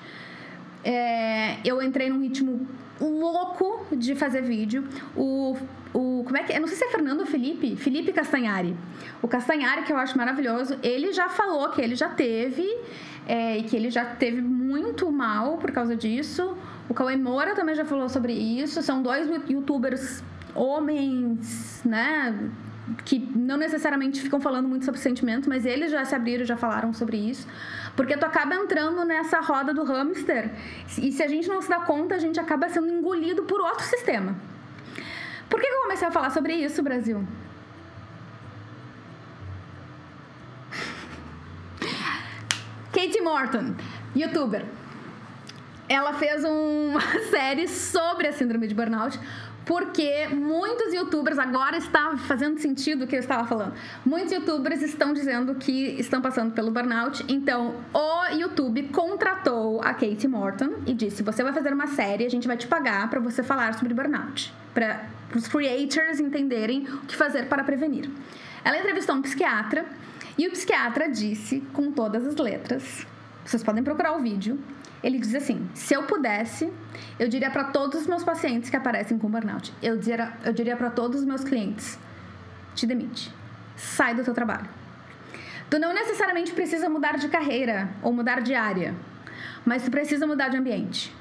[0.84, 2.68] é, eu entrei num ritmo
[3.00, 4.88] louco de fazer vídeo.
[5.16, 5.58] O
[5.92, 7.76] o como é que eu não sei se é Fernando ou Felipe?
[7.76, 8.76] Felipe Castanhari.
[9.22, 12.64] O Castanhari que eu acho maravilhoso ele já falou que ele já teve
[13.30, 16.58] é, e que ele já teve muito mal por causa disso
[16.90, 20.24] o Cauê Moura também já falou sobre isso são dois youtubers
[20.56, 22.50] homens né
[23.06, 26.92] que não necessariamente ficam falando muito sobre sentimento, mas eles já se abriram, já falaram
[26.92, 27.48] sobre isso.
[27.96, 30.52] Porque tu acaba entrando nessa roda do hamster
[30.98, 33.86] e se a gente não se dá conta, a gente acaba sendo engolido por outro
[33.86, 34.36] sistema.
[35.50, 37.24] Por que, eu comecei a falar sobre isso, Brasil?
[43.00, 43.76] Katie Morton,
[44.14, 44.66] youtuber.
[45.88, 47.00] Ela fez uma
[47.32, 49.18] série sobre a síndrome de burnout
[49.66, 55.14] porque muitos youtubers, agora está fazendo sentido o que eu estava falando, muitos youtubers estão
[55.14, 61.22] dizendo que estão passando pelo burnout, então o YouTube contratou a Kate Morton e disse:
[61.22, 64.52] Você vai fazer uma série, a gente vai te pagar para você falar sobre burnout,
[64.74, 68.10] para os creators entenderem o que fazer para prevenir.
[68.66, 69.86] Ela entrevistou um psiquiatra
[70.40, 73.06] e o psiquiatra disse, com todas as letras,
[73.46, 74.58] vocês podem procurar o vídeo,
[75.04, 76.72] ele diz assim: se eu pudesse,
[77.20, 80.78] eu diria para todos os meus pacientes que aparecem com burnout, eu diria, eu diria
[80.78, 82.00] para todos os meus clientes:
[82.74, 83.36] te demite,
[83.76, 84.70] sai do teu trabalho.
[85.70, 88.96] Tu não necessariamente precisa mudar de carreira ou mudar de área,
[89.66, 91.14] mas tu precisa mudar de ambiente.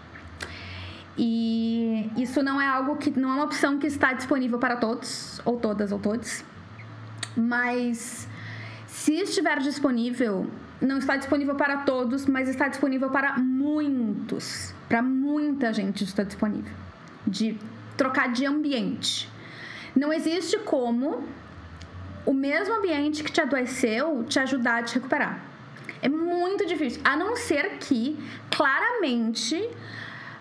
[1.17, 5.43] E isso não é algo que não é uma opção que está disponível para todos,
[5.45, 6.45] ou todas ou todos.
[7.37, 8.29] Mas
[8.99, 10.45] se estiver disponível,
[10.81, 14.75] não está disponível para todos, mas está disponível para muitos.
[14.89, 16.73] Para muita gente está disponível.
[17.25, 17.57] De
[17.97, 19.31] trocar de ambiente.
[19.95, 21.23] Não existe como
[22.27, 25.45] o mesmo ambiente que te adoeceu te ajudar a te recuperar.
[26.03, 27.01] É muito difícil.
[27.05, 28.19] A não ser que,
[28.51, 29.57] claramente,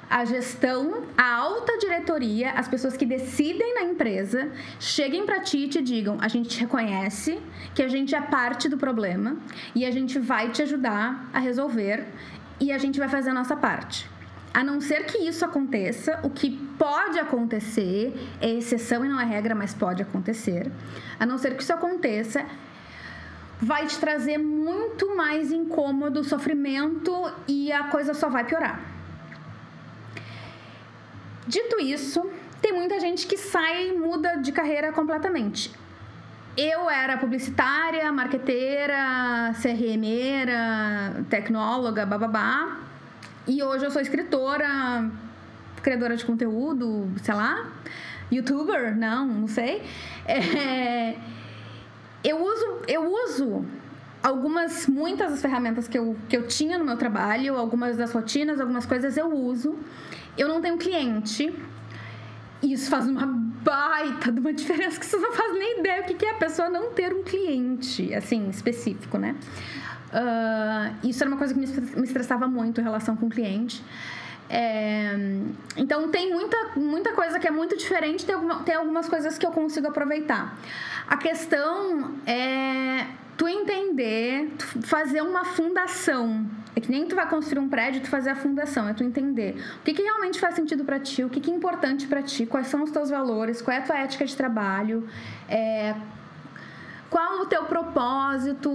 [0.09, 5.67] a gestão, a alta diretoria, as pessoas que decidem na empresa, cheguem para ti e
[5.67, 7.39] te digam: a gente reconhece
[7.75, 9.37] que a gente é parte do problema
[9.75, 12.05] e a gente vai te ajudar a resolver
[12.59, 14.09] e a gente vai fazer a nossa parte.
[14.53, 19.25] A não ser que isso aconteça, o que pode acontecer, é exceção e não é
[19.25, 20.71] regra, mas pode acontecer.
[21.19, 22.43] A não ser que isso aconteça,
[23.61, 27.11] vai te trazer muito mais incômodo, sofrimento
[27.47, 28.96] e a coisa só vai piorar.
[31.47, 32.29] Dito isso,
[32.61, 35.71] tem muita gente que sai e muda de carreira completamente.
[36.57, 42.79] Eu era publicitária, marqueteira, CRMera, tecnóloga, bababá.
[43.47, 45.09] E hoje eu sou escritora,
[45.81, 47.67] criadora de conteúdo, sei lá,
[48.31, 49.83] youtuber, não, não sei.
[50.25, 51.15] É,
[52.23, 53.65] eu uso, eu uso
[54.21, 58.59] algumas, muitas das ferramentas que eu, que eu tinha no meu trabalho, algumas das rotinas,
[58.59, 59.77] algumas coisas eu uso.
[60.37, 61.53] Eu não tenho cliente.
[62.61, 66.25] Isso faz uma baita de uma diferença que você não faz nem ideia o que
[66.25, 69.35] é a pessoa não ter um cliente, assim, específico, né?
[70.07, 73.83] Uh, isso era uma coisa que me estressava muito em relação com o cliente.
[74.49, 75.13] É,
[75.75, 79.45] então tem muita, muita coisa que é muito diferente, tem, alguma, tem algumas coisas que
[79.45, 80.57] eu consigo aproveitar.
[81.07, 86.45] A questão é tu entender, tu fazer uma fundação.
[86.77, 89.59] É que nem tu vai construir um prédio, tu fazer a fundação, é tu entender.
[89.79, 92.45] O que, que realmente faz sentido para ti, o que, que é importante para ti,
[92.45, 95.07] quais são os teus valores, qual é a tua ética de trabalho,
[95.49, 95.95] é,
[97.09, 98.69] qual o teu propósito.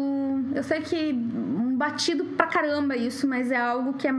[0.53, 4.13] Eu sei que um batido pra caramba isso, mas é algo que é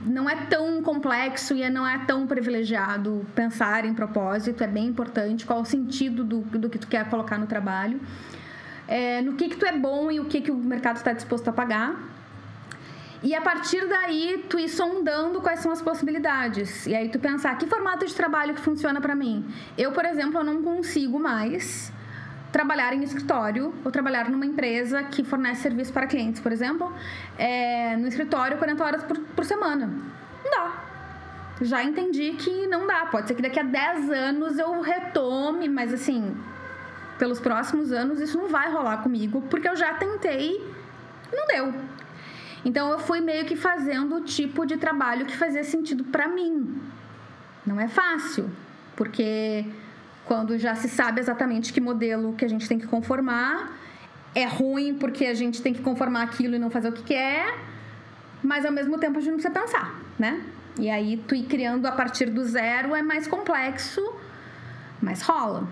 [0.00, 5.44] não é tão complexo e não é tão privilegiado pensar em propósito, é bem importante,
[5.44, 8.00] qual o sentido do, do que tu quer colocar no trabalho?
[8.86, 11.48] É, no que, que tu é bom e o que, que o mercado está disposto
[11.48, 12.12] a pagar.
[13.22, 16.86] E a partir daí, tu ir sondando quais são as possibilidades.
[16.86, 19.46] E aí tu pensar, que formato de trabalho que funciona para mim?
[19.78, 21.92] Eu, por exemplo, eu não consigo mais
[22.50, 26.92] trabalhar em escritório ou trabalhar numa empresa que fornece serviço para clientes, por exemplo,
[27.38, 29.86] é, no escritório 40 horas por, por semana.
[30.44, 30.82] Não dá.
[31.62, 33.06] Já entendi que não dá.
[33.06, 36.36] Pode ser que daqui a 10 anos eu retome, mas assim,
[37.18, 40.60] pelos próximos anos isso não vai rolar comigo, porque eu já tentei,
[41.32, 41.72] não deu.
[42.64, 46.80] Então eu fui meio que fazendo o tipo de trabalho que fazia sentido para mim.
[47.66, 48.50] Não é fácil,
[48.96, 49.64] porque
[50.24, 53.72] quando já se sabe exatamente que modelo que a gente tem que conformar,
[54.34, 57.58] é ruim porque a gente tem que conformar aquilo e não fazer o que quer,
[58.42, 60.42] mas ao mesmo tempo a gente não precisa pensar, né?
[60.78, 64.00] E aí tu ir criando a partir do zero é mais complexo,
[65.00, 65.68] mas rola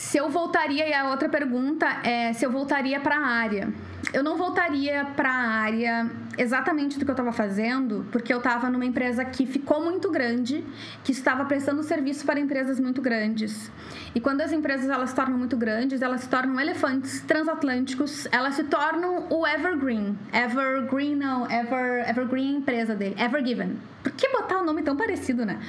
[0.00, 3.70] se eu voltaria, e a outra pergunta é se eu voltaria para a área.
[4.12, 8.68] Eu não voltaria para a área exatamente do que eu estava fazendo, porque eu estava
[8.68, 10.64] numa empresa que ficou muito grande,
[11.04, 13.70] que estava prestando serviço para empresas muito grandes.
[14.12, 18.54] E quando as empresas elas se tornam muito grandes, elas se tornam elefantes transatlânticos, elas
[18.54, 20.18] se tornam o Evergreen.
[20.32, 23.78] Evergreen não, Ever, Evergreen empresa dele, Evergiven.
[24.02, 25.60] Por que botar um nome tão parecido, né?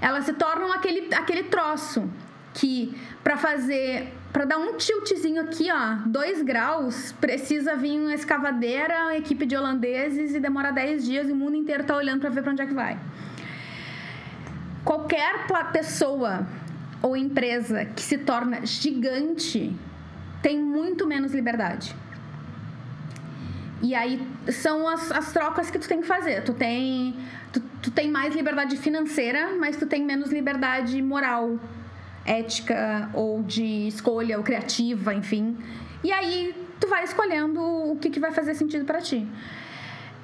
[0.00, 2.08] Elas se tornam aquele, aquele troço
[2.52, 9.04] que para fazer, para dar um tiltzinho aqui, ó, dois graus, precisa vir uma escavadeira,
[9.04, 12.30] uma equipe de holandeses e demora 10 dias e o mundo inteiro tá olhando para
[12.30, 12.98] ver para onde é que vai.
[14.84, 16.46] Qualquer pessoa
[17.02, 19.74] ou empresa que se torna gigante
[20.42, 21.94] tem muito menos liberdade.
[23.80, 26.42] E aí são as, as trocas que tu tem que fazer.
[26.42, 27.14] Tu tem,
[27.52, 31.58] tu, tu tem mais liberdade financeira, mas tu tem menos liberdade moral
[32.28, 35.56] ética ou de escolha ou criativa, enfim.
[36.04, 39.26] E aí tu vai escolhendo o que, que vai fazer sentido para ti.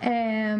[0.01, 0.55] É...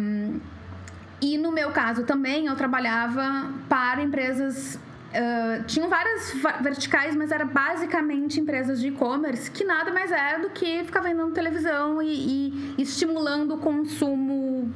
[1.21, 4.75] E no meu caso também, eu trabalhava para empresas.
[4.75, 10.49] Uh, tinham várias verticais, mas era basicamente empresas de e-commerce que nada mais é do
[10.49, 14.73] que ficar vendendo televisão e, e estimulando o consumo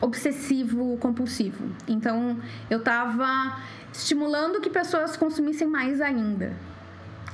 [0.00, 1.64] obsessivo compulsivo.
[1.86, 2.36] Então
[2.68, 3.58] eu tava
[3.94, 6.52] estimulando que pessoas consumissem mais ainda.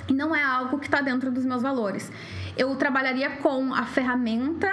[0.09, 2.13] E não é algo que está dentro dos meus valores.
[2.57, 4.71] Eu trabalharia com a ferramenta.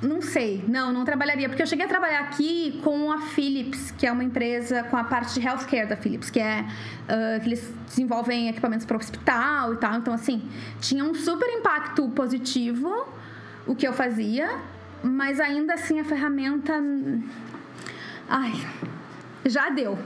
[0.00, 4.04] Não sei, não, não trabalharia, porque eu cheguei a trabalhar aqui com a Philips, que
[4.04, 6.64] é uma empresa com a parte de healthcare da Philips, que é
[7.04, 9.94] uh, que eles desenvolvem equipamentos para hospital e tal.
[9.94, 10.42] Então, assim,
[10.80, 13.06] tinha um super impacto positivo
[13.64, 14.58] o que eu fazia,
[15.04, 16.72] mas ainda assim a ferramenta.
[18.28, 18.52] Ai,
[19.44, 19.98] já deu.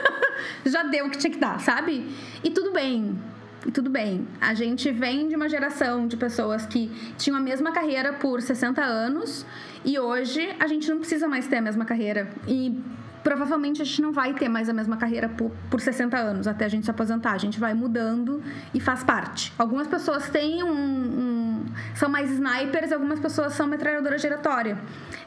[0.64, 2.14] já deu o que tinha que dar, sabe?
[2.42, 3.18] E tudo bem.
[3.66, 4.26] E tudo bem.
[4.40, 8.82] A gente vem de uma geração de pessoas que tinham a mesma carreira por 60
[8.82, 9.44] anos
[9.84, 12.28] e hoje a gente não precisa mais ter a mesma carreira.
[12.46, 12.80] E
[13.24, 16.64] provavelmente a gente não vai ter mais a mesma carreira por, por 60 anos até
[16.64, 17.32] a gente se aposentar.
[17.32, 18.40] A gente vai mudando
[18.72, 19.52] e faz parte.
[19.58, 21.64] Algumas pessoas têm um, um
[21.96, 24.78] são mais snipers, algumas pessoas são metralhadora giratória.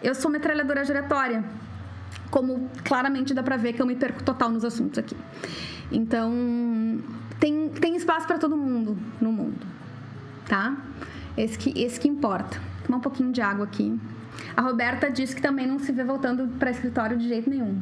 [0.02, 1.44] Eu sou metralhadora giratória.
[2.30, 5.16] Como claramente dá pra ver que eu me perco total nos assuntos aqui.
[5.92, 6.32] Então,
[7.40, 9.66] tem, tem espaço para todo mundo no mundo,
[10.48, 10.78] tá?
[11.36, 12.62] Esse que, esse que importa.
[12.86, 14.00] Tomar um pouquinho de água aqui.
[14.56, 17.82] A Roberta disse que também não se vê voltando para escritório de jeito nenhum.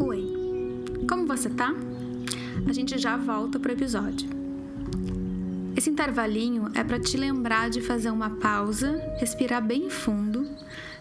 [0.00, 1.74] Oi, como você tá?
[2.68, 4.28] A gente já volta pro episódio.
[5.76, 10.48] Esse intervalinho é para te lembrar de fazer uma pausa, respirar bem fundo.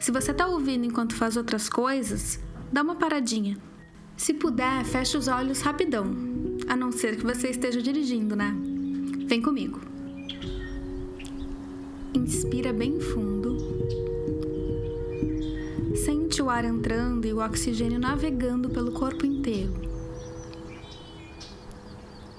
[0.05, 2.39] Se você tá ouvindo enquanto faz outras coisas,
[2.71, 3.57] dá uma paradinha.
[4.15, 6.05] Se puder, feche os olhos rapidão,
[6.67, 8.55] a não ser que você esteja dirigindo, né?
[9.25, 9.81] Vem comigo.
[12.13, 13.57] Inspira bem fundo.
[15.95, 19.73] Sente o ar entrando e o oxigênio navegando pelo corpo inteiro.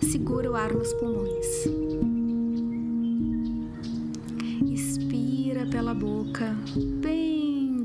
[0.03, 1.67] Segura o ar nos pulmões.
[4.71, 6.57] Expira pela boca,
[7.01, 7.26] bem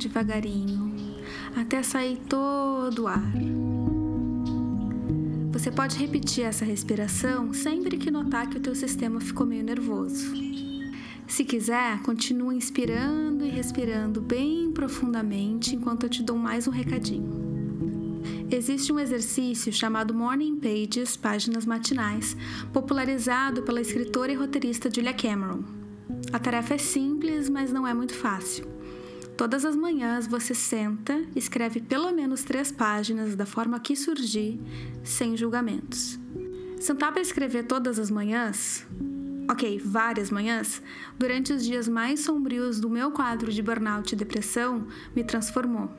[0.07, 0.93] devagarinho,
[1.55, 3.31] até sair todo o ar.
[5.51, 10.33] Você pode repetir essa respiração sempre que notar que o teu sistema ficou meio nervoso.
[11.27, 17.51] Se quiser, continua inspirando e respirando bem profundamente enquanto eu te dou mais um recadinho.
[18.49, 22.35] Existe um exercício chamado Morning Pages, páginas matinais,
[22.73, 25.63] popularizado pela escritora e roteirista Julia Cameron.
[26.33, 28.65] A tarefa é simples, mas não é muito fácil.
[29.41, 34.61] Todas as manhãs você senta, escreve pelo menos três páginas da forma que surgir,
[35.03, 36.19] sem julgamentos.
[36.79, 38.85] Sentar para escrever todas as manhãs
[39.49, 40.79] ok, várias manhãs,
[41.17, 45.89] durante os dias mais sombrios do meu quadro de burnout e depressão, me transformou.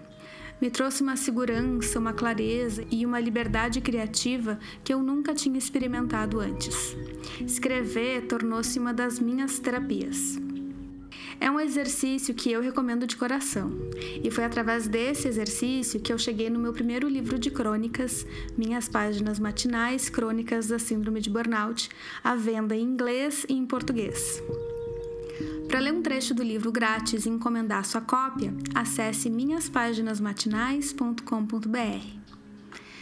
[0.60, 6.38] Me trouxe uma segurança, uma clareza e uma liberdade criativa que eu nunca tinha experimentado
[6.38, 6.96] antes.
[7.40, 10.38] Escrever tornou-se uma das minhas terapias.
[11.42, 13.72] É um exercício que eu recomendo de coração.
[14.22, 18.24] E foi através desse exercício que eu cheguei no meu primeiro livro de crônicas,
[18.56, 21.90] Minhas Páginas Matinais Crônicas da Síndrome de Burnout,
[22.22, 24.40] à venda em inglês e em português.
[25.66, 32.06] Para ler um trecho do livro grátis e encomendar sua cópia, acesse minhaspáginasmatinais.com.br.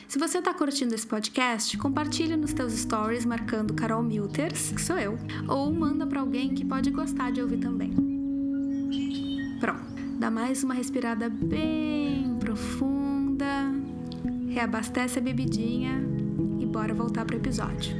[0.09, 4.96] Se você está curtindo esse podcast, compartilhe nos teus stories marcando Carol Milters, que sou
[4.96, 8.19] eu, ou manda para alguém que pode gostar de ouvir também.
[9.61, 9.83] Pronto.
[10.18, 13.70] Dá mais uma respirada bem profunda.
[14.49, 16.03] Reabastece a bebidinha
[16.59, 17.94] e bora voltar pro episódio.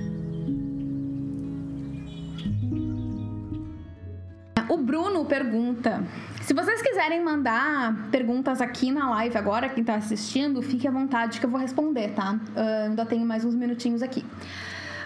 [4.71, 6.03] O Bruno pergunta:
[6.41, 11.41] se vocês quiserem mandar perguntas aqui na live agora, quem está assistindo, fique à vontade
[11.41, 12.41] que eu vou responder, tá?
[12.57, 14.25] Uh, ainda tenho mais uns minutinhos aqui.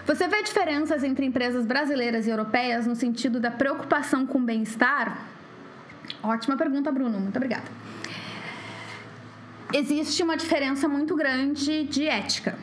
[0.05, 5.34] Você vê diferenças entre empresas brasileiras e europeias no sentido da preocupação com o bem-estar?
[6.25, 7.19] Ótima pergunta, Bruno.
[7.19, 7.65] Muito obrigada.
[9.71, 12.57] Existe uma diferença muito grande de ética.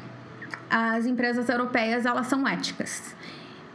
[0.68, 3.14] As empresas europeias, elas são éticas.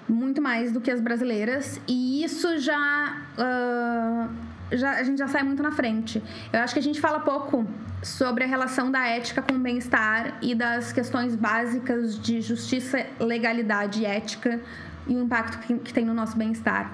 [0.10, 1.80] Muito mais do que as brasileiras.
[1.88, 3.18] E isso já...
[3.38, 6.22] Uh, já, a gente já sai muito na frente.
[6.52, 7.66] Eu acho que a gente fala pouco
[8.04, 14.02] sobre a relação da ética com o bem-estar e das questões básicas de justiça, legalidade
[14.02, 14.60] e ética
[15.08, 16.92] e o impacto que, que tem no nosso bem-estar.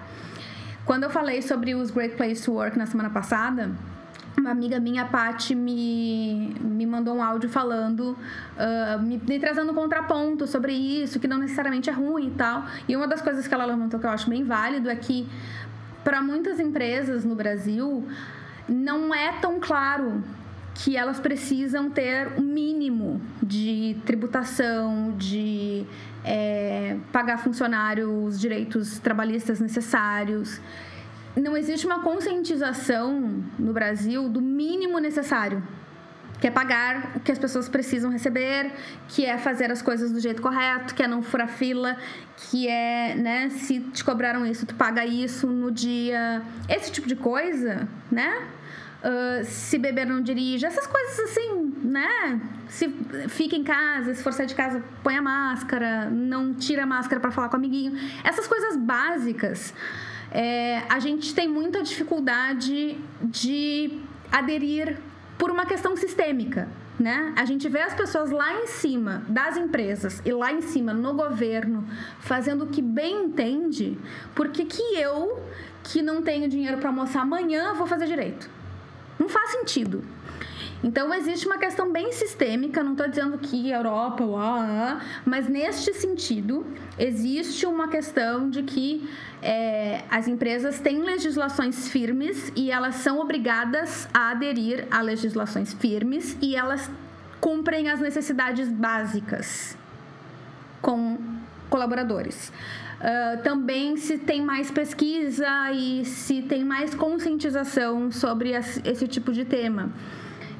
[0.85, 3.71] Quando eu falei sobre os Great Place to Work na semana passada,
[4.37, 8.17] uma amiga minha, Paty, me, me mandou um áudio falando,
[8.57, 12.65] uh, me, me, trazendo um contraponto sobre isso, que não necessariamente é ruim e tal.
[12.85, 15.29] E uma das coisas que ela levantou que eu acho bem válido é que,
[16.03, 18.05] para muitas empresas no Brasil,
[18.67, 20.21] não é tão claro
[20.75, 25.85] que elas precisam ter um mínimo de tributação, de
[26.23, 30.59] é, pagar funcionário os direitos trabalhistas necessários.
[31.35, 35.63] Não existe uma conscientização no Brasil do mínimo necessário,
[36.39, 38.71] que é pagar o que as pessoas precisam receber,
[39.07, 41.97] que é fazer as coisas do jeito correto, que é não furar fila,
[42.37, 46.41] que é, né, se te cobraram isso, tu paga isso no dia.
[46.67, 48.47] Esse tipo de coisa, né?
[49.03, 52.39] Uh, se beber não dirija, essas coisas assim, né?
[52.69, 52.87] Se
[53.27, 57.19] fica em casa, se for sair de casa, põe a máscara, não tira a máscara
[57.19, 57.99] para falar com o amiguinho.
[58.23, 59.73] Essas coisas básicas,
[60.31, 63.99] é, a gente tem muita dificuldade de
[64.31, 64.97] aderir
[65.37, 66.69] por uma questão sistêmica.
[66.99, 67.33] né?
[67.35, 71.13] A gente vê as pessoas lá em cima das empresas e lá em cima no
[71.13, 71.85] governo
[72.19, 73.97] fazendo o que bem entende,
[74.33, 75.43] por que que eu,
[75.83, 78.49] que não tenho dinheiro para almoçar amanhã, vou fazer direito?
[79.19, 80.03] Não faz sentido.
[80.83, 86.65] Então existe uma questão bem sistêmica, não estou dizendo que Europa, uá, mas neste sentido
[86.99, 89.09] existe uma questão de que
[89.41, 96.37] é, as empresas têm legislações firmes e elas são obrigadas a aderir a legislações firmes
[96.41, 96.91] e elas
[97.39, 99.77] cumprem as necessidades básicas
[100.81, 101.17] com
[101.73, 102.37] colaboradores.
[102.49, 109.43] Uh, também se tem mais pesquisa e se tem mais conscientização sobre esse tipo de
[109.43, 109.91] tema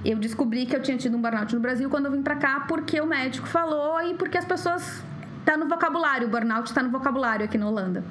[0.04, 2.66] eu descobri que eu tinha tido um burnout no Brasil quando eu vim para cá
[2.68, 5.04] porque o médico falou e porque as pessoas
[5.46, 8.04] tá no vocabulário, o burnout está no vocabulário aqui na Holanda.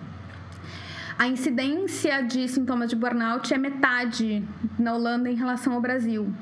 [1.19, 4.43] A incidência de sintomas de burnout é metade
[4.79, 6.33] na Holanda em relação ao Brasil.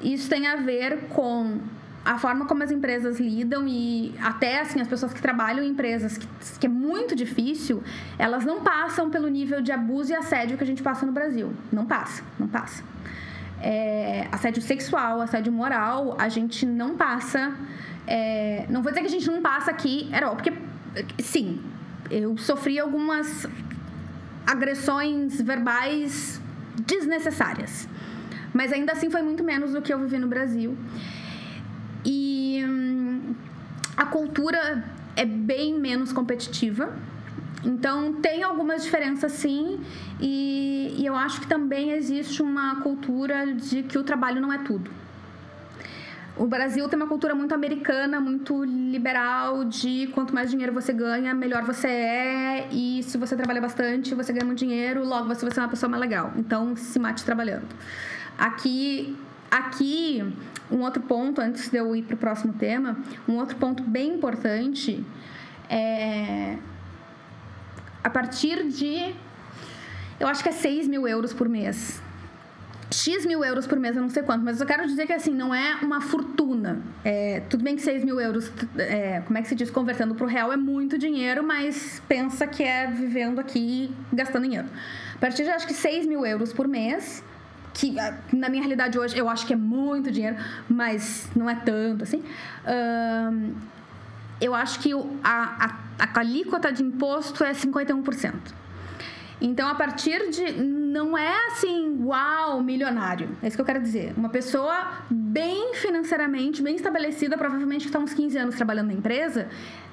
[0.00, 1.60] Isso tem a ver com
[2.04, 6.18] a forma como as empresas lidam e até assim as pessoas que trabalham em empresas
[6.18, 6.26] que,
[6.58, 7.82] que, é muito difícil,
[8.18, 11.52] elas não passam pelo nível de abuso e assédio que a gente passa no Brasil.
[11.72, 12.82] Não passa, não passa
[13.62, 17.54] é, assédio sexual, assédio moral, a gente não passa.
[18.06, 20.52] É, não vou dizer que a gente não passa aqui, era porque
[21.20, 21.62] sim,
[22.10, 23.46] eu sofri algumas
[24.44, 26.40] agressões verbais
[26.84, 27.88] desnecessárias.
[28.52, 30.76] Mas ainda assim foi muito menos do que eu vivi no Brasil.
[32.04, 33.34] E hum,
[33.96, 34.84] a cultura
[35.16, 36.92] é bem menos competitiva
[37.64, 39.80] então, tem algumas diferenças sim,
[40.20, 44.58] e, e eu acho que também existe uma cultura de que o trabalho não é
[44.58, 44.90] tudo.
[46.36, 51.32] O Brasil tem uma cultura muito americana, muito liberal, de quanto mais dinheiro você ganha,
[51.34, 55.54] melhor você é, e se você trabalha bastante, você ganha muito dinheiro, logo você vai
[55.54, 56.32] ser uma pessoa mais legal.
[56.36, 57.68] Então, se mate trabalhando.
[58.38, 59.16] Aqui,
[59.52, 60.24] aqui
[60.70, 62.96] um outro ponto, antes de eu ir para o próximo tema,
[63.28, 65.04] um outro ponto bem importante
[65.68, 66.56] é
[68.02, 69.14] a partir de.
[70.18, 72.00] Eu acho que é 6 mil euros por mês.
[72.90, 75.32] X mil euros por mês, eu não sei quanto, mas eu quero dizer que assim,
[75.32, 76.82] não é uma fortuna.
[77.02, 80.24] É, tudo bem que 6 mil euros, é, como é que se diz, convertendo para
[80.24, 84.68] o real é muito dinheiro, mas pensa que é vivendo aqui gastando dinheiro.
[85.14, 87.24] A partir de acho que 6 mil euros por mês,
[87.72, 90.36] que ah, na minha realidade hoje eu acho que é muito dinheiro,
[90.68, 92.22] mas não é tanto assim
[94.42, 98.34] eu acho que a, a, a alíquota de imposto é 51%.
[99.40, 100.52] Então, a partir de.
[100.52, 103.28] Não é assim, uau, milionário.
[103.40, 104.12] É isso que eu quero dizer.
[104.16, 109.48] Uma pessoa bem financeiramente, bem estabelecida, provavelmente que está uns 15 anos trabalhando na empresa,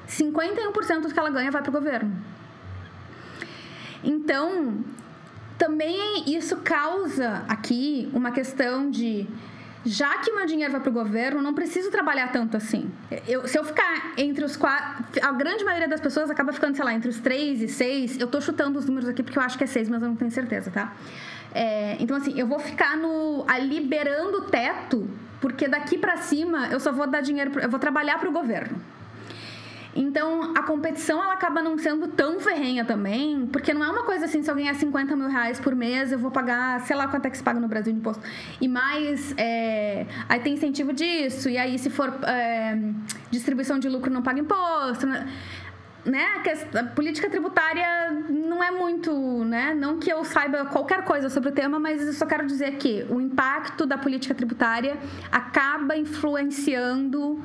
[0.07, 2.11] 51% do que ela ganha vai para o governo.
[4.03, 4.83] Então,
[5.59, 9.27] também isso causa aqui uma questão de
[9.85, 12.89] já que meu dinheiro vai para o governo, não preciso trabalhar tanto assim.
[13.27, 15.05] Eu, se eu ficar entre os quatro.
[15.21, 18.19] A grande maioria das pessoas acaba ficando, sei lá, entre os três e seis.
[18.19, 20.15] Eu tô chutando os números aqui porque eu acho que é seis, mas eu não
[20.15, 20.93] tenho certeza, tá?
[21.53, 23.45] É, então, assim, eu vou ficar no.
[23.61, 25.09] Liberando o teto,
[25.41, 27.51] porque daqui para cima eu só vou dar dinheiro.
[27.59, 28.79] Eu vou trabalhar para o governo.
[29.99, 34.23] Então, a competição ela acaba não sendo tão ferrenha também, porque não é uma coisa
[34.23, 37.25] assim, se eu ganhar 50 mil reais por mês, eu vou pagar, sei lá quanto
[37.25, 38.23] é que se paga no Brasil de imposto.
[38.61, 42.79] E mais, é, aí tem incentivo disso, e aí se for é,
[43.29, 45.27] distribuição de lucro não paga imposto, né?
[46.05, 46.25] né?
[46.75, 49.11] A política tributária não é muito,
[49.43, 49.73] né?
[49.73, 53.05] Não que eu saiba qualquer coisa sobre o tema, mas eu só quero dizer que
[53.09, 54.97] o impacto da política tributária
[55.29, 57.43] acaba influenciando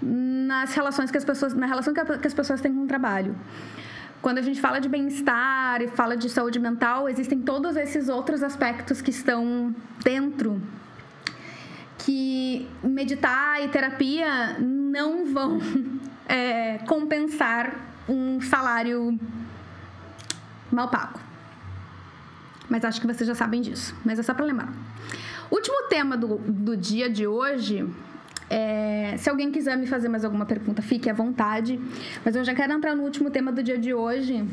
[0.00, 3.36] nas relações que as pessoas, na relação que, as pessoas têm com o trabalho.
[4.20, 8.42] Quando a gente fala de bem-estar e fala de saúde mental, existem todos esses outros
[8.42, 10.60] aspectos que estão dentro
[11.98, 15.58] que meditar e terapia não vão
[16.26, 17.76] é, compensar
[18.08, 19.18] um salário
[20.70, 21.20] mal pago.
[22.68, 23.94] Mas acho que vocês já sabem disso.
[24.04, 24.72] Mas é só para lembrar.
[25.50, 27.88] Último tema do, do dia de hoje
[28.50, 31.80] é, se alguém quiser me fazer mais alguma pergunta, fique à vontade.
[32.24, 34.44] Mas eu já quero entrar no último tema do dia de hoje,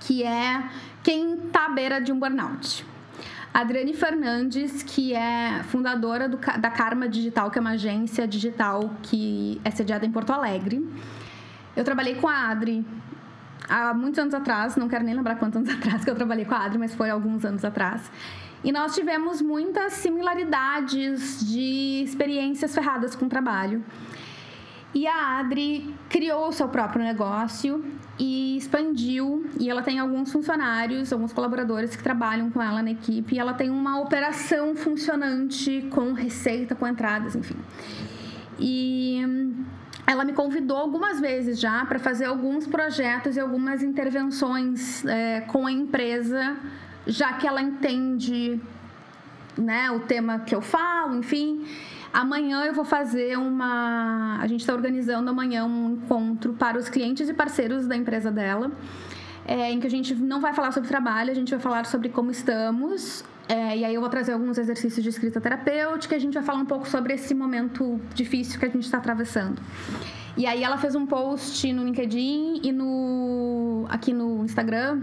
[0.00, 0.62] que é
[1.02, 2.84] quem está à beira de um burnout.
[3.52, 9.60] Adriane Fernandes, que é fundadora do, da Karma Digital, que é uma agência digital que
[9.64, 10.88] é sediada em Porto Alegre.
[11.74, 12.86] Eu trabalhei com a Adri
[13.68, 16.54] há muitos anos atrás, não quero nem lembrar quantos anos atrás que eu trabalhei com
[16.54, 18.10] a Adri, mas foi alguns anos atrás.
[18.62, 23.82] E nós tivemos muitas similaridades de experiências ferradas com o trabalho.
[24.92, 27.84] E a Adri criou o seu próprio negócio
[28.18, 29.46] e expandiu.
[29.58, 33.36] E ela tem alguns funcionários, alguns colaboradores que trabalham com ela na equipe.
[33.36, 37.56] E ela tem uma operação funcionante com receita, com entradas, enfim.
[38.58, 39.22] E
[40.06, 45.66] ela me convidou algumas vezes já para fazer alguns projetos e algumas intervenções é, com
[45.66, 46.56] a empresa,
[47.10, 48.60] já que ela entende
[49.58, 51.66] né, o tema que eu falo, enfim.
[52.12, 54.38] Amanhã eu vou fazer uma.
[54.40, 58.70] A gente está organizando amanhã um encontro para os clientes e parceiros da empresa dela.
[59.44, 62.08] É, em que a gente não vai falar sobre trabalho, a gente vai falar sobre
[62.08, 63.24] como estamos.
[63.48, 66.60] É, e aí eu vou trazer alguns exercícios de escrita terapêutica, a gente vai falar
[66.60, 69.60] um pouco sobre esse momento difícil que a gente está atravessando.
[70.36, 75.00] E aí ela fez um post no LinkedIn e no aqui no Instagram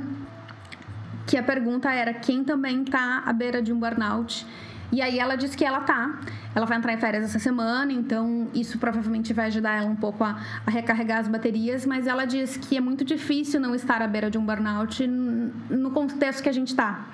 [1.28, 4.45] que a pergunta era quem também está à beira de um burnout
[4.91, 6.19] e aí ela disse que ela tá.
[6.55, 10.23] Ela vai entrar em férias essa semana, então isso provavelmente vai ajudar ela um pouco
[10.23, 14.07] a, a recarregar as baterias, mas ela diz que é muito difícil não estar à
[14.07, 17.05] beira de um burnout no contexto que a gente tá.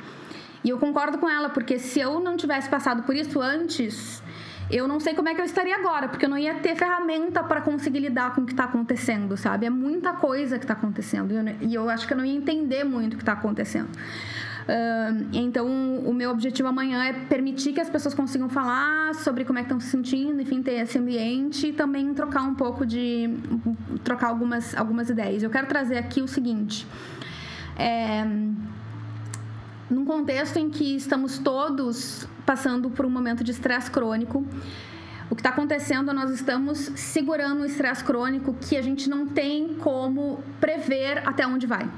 [0.63, 4.23] E eu concordo com ela, porque se eu não tivesse passado por isso antes,
[4.71, 7.43] eu não sei como é que eu estaria agora, porque eu não ia ter ferramenta
[7.43, 9.65] para conseguir lidar com o que está acontecendo, sabe?
[9.65, 12.35] É muita coisa que está acontecendo e eu, e eu acho que eu não ia
[12.35, 13.89] entender muito o que está acontecendo.
[14.63, 19.59] Uh, então, o meu objetivo amanhã é permitir que as pessoas consigam falar sobre como
[19.59, 23.29] é que estão se sentindo, enfim, ter esse ambiente e também trocar um pouco de.
[24.03, 25.43] trocar algumas, algumas ideias.
[25.43, 26.87] Eu quero trazer aqui o seguinte.
[27.77, 28.25] É,
[29.93, 34.45] num contexto em que estamos todos passando por um momento de estresse crônico,
[35.29, 39.75] o que está acontecendo, nós estamos segurando o estresse crônico que a gente não tem
[39.75, 41.89] como prever até onde vai.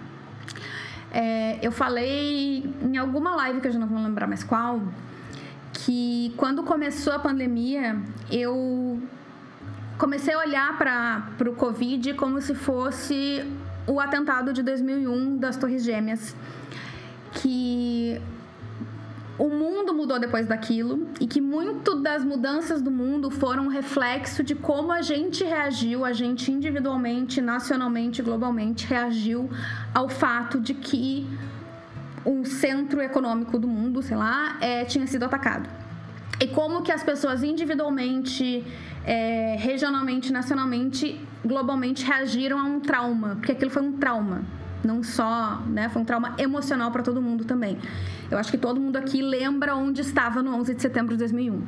[1.11, 4.81] É, eu falei em alguma live que eu já não vou lembrar mais qual,
[5.73, 7.97] que quando começou a pandemia,
[8.31, 9.01] eu
[9.97, 13.45] comecei a olhar para o Covid como se fosse
[13.87, 16.35] o atentado de 2001 das Torres Gêmeas,
[17.35, 18.21] que
[19.37, 24.55] o mundo mudou depois daquilo e que muito das mudanças do mundo foram reflexo de
[24.55, 29.49] como a gente reagiu, a gente individualmente, nacionalmente, globalmente reagiu
[29.93, 31.27] ao fato de que
[32.25, 35.69] um centro econômico do mundo, sei lá, é, tinha sido atacado.
[36.39, 38.63] E como que as pessoas individualmente,
[39.05, 44.43] é, regionalmente, nacionalmente, globalmente reagiram a um trauma, porque aquilo foi um trauma
[44.85, 47.77] não só, né, foi um trauma emocional para todo mundo também.
[48.29, 51.61] Eu acho que todo mundo aqui lembra onde estava no 11 de setembro de 2001.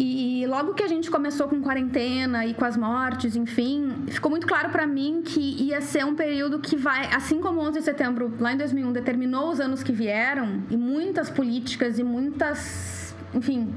[0.00, 4.46] E logo que a gente começou com quarentena e com as mortes, enfim, ficou muito
[4.46, 8.32] claro para mim que ia ser um período que vai, assim como 11 de setembro
[8.38, 13.74] lá em 2001 determinou os anos que vieram e muitas políticas e muitas, enfim,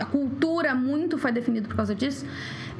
[0.00, 2.24] a cultura muito foi definida por causa disso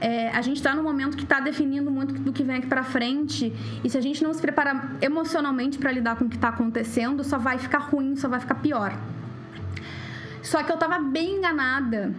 [0.01, 2.84] é, a gente está num momento que está definindo muito do que vem aqui para
[2.84, 3.53] frente.
[3.82, 7.24] E se a gente não se preparar emocionalmente para lidar com o que está acontecendo,
[7.24, 8.96] só vai ficar ruim, só vai ficar pior.
[10.42, 12.14] Só que eu estava bem enganada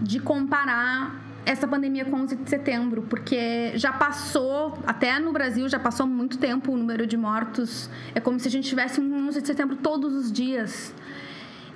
[0.00, 5.78] de comparar essa pandemia com 11 de setembro, porque já passou, até no Brasil, já
[5.78, 7.88] passou muito tempo o número de mortos.
[8.14, 10.94] É como se a gente tivesse um 11 de setembro todos os dias.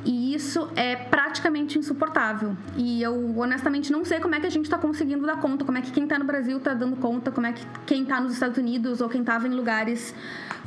[0.05, 2.57] E isso é praticamente insuportável.
[2.77, 5.77] E eu honestamente não sei como é que a gente está conseguindo dar conta, como
[5.77, 8.33] é que quem está no Brasil está dando conta, como é que quem está nos
[8.33, 10.15] Estados Unidos ou quem estava em lugares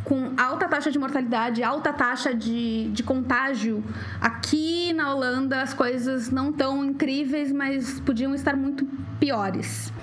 [0.03, 3.83] com alta taxa de mortalidade, alta taxa de, de contágio.
[4.19, 8.85] Aqui na Holanda as coisas não estão incríveis, mas podiam estar muito
[9.19, 9.93] piores.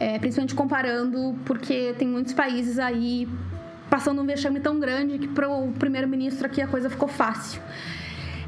[0.00, 3.28] É, principalmente comparando, porque tem muitos países aí
[3.90, 7.60] passando um vexame tão grande que para o primeiro-ministro aqui a coisa ficou fácil.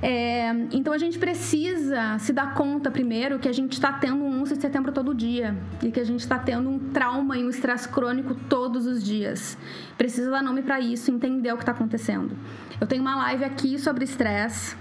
[0.02, 4.40] É, então a gente precisa se dar conta primeiro que a gente está tendo um
[4.40, 7.50] 11 de setembro todo dia e que a gente está tendo um trauma e um
[7.50, 9.58] estresse crônico todos os dias.
[9.98, 12.34] Precisa dar nome para isso, entender o que está acontecendo.
[12.80, 14.74] Eu tenho uma live aqui sobre estresse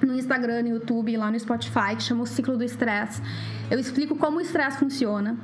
[0.00, 3.20] no Instagram, no YouTube, lá no Spotify, que chama o ciclo do estresse.
[3.70, 5.36] Eu explico como o estresse funciona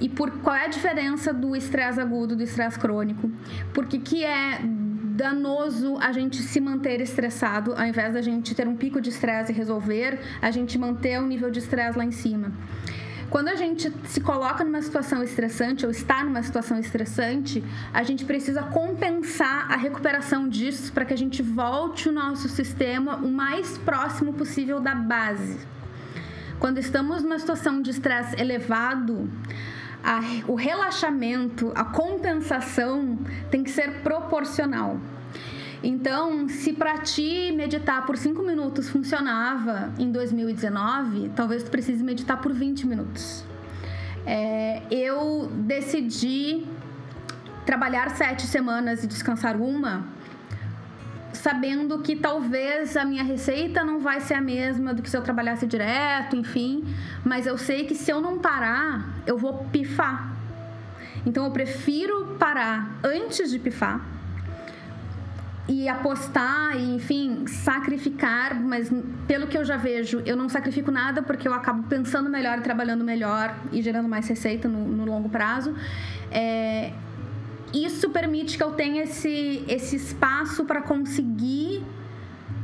[0.00, 3.30] e por qual é a diferença do estresse agudo do estresse crônico,
[3.72, 4.60] porque que é
[5.12, 9.52] danoso a gente se manter estressado, ao invés da gente ter um pico de estresse
[9.52, 12.52] e resolver, a gente manter o nível de estresse lá em cima.
[13.28, 18.26] Quando a gente se coloca numa situação estressante ou está numa situação estressante, a gente
[18.26, 23.78] precisa compensar a recuperação disso para que a gente volte o nosso sistema o mais
[23.78, 25.58] próximo possível da base.
[26.58, 29.30] Quando estamos numa situação de estresse elevado,
[30.02, 33.18] a, o relaxamento, a compensação
[33.50, 34.98] tem que ser proporcional.
[35.82, 42.40] Então, se para ti meditar por 5 minutos funcionava em 2019, talvez tu precise meditar
[42.40, 43.44] por 20 minutos.
[44.24, 46.64] É, eu decidi
[47.66, 50.06] trabalhar sete semanas e descansar uma,
[51.32, 55.22] sabendo que talvez a minha receita não vai ser a mesma do que se eu
[55.22, 56.84] trabalhasse direto, enfim,
[57.24, 60.32] mas eu sei que se eu não parar, eu vou pifar.
[61.24, 64.00] Então eu prefiro parar antes de pifar
[65.68, 68.90] e apostar e, enfim, sacrificar, mas
[69.26, 73.04] pelo que eu já vejo, eu não sacrifico nada porque eu acabo pensando melhor trabalhando
[73.04, 75.74] melhor e gerando mais receita no, no longo prazo.
[76.30, 76.92] É,
[77.72, 81.82] isso permite que eu tenha esse, esse espaço para conseguir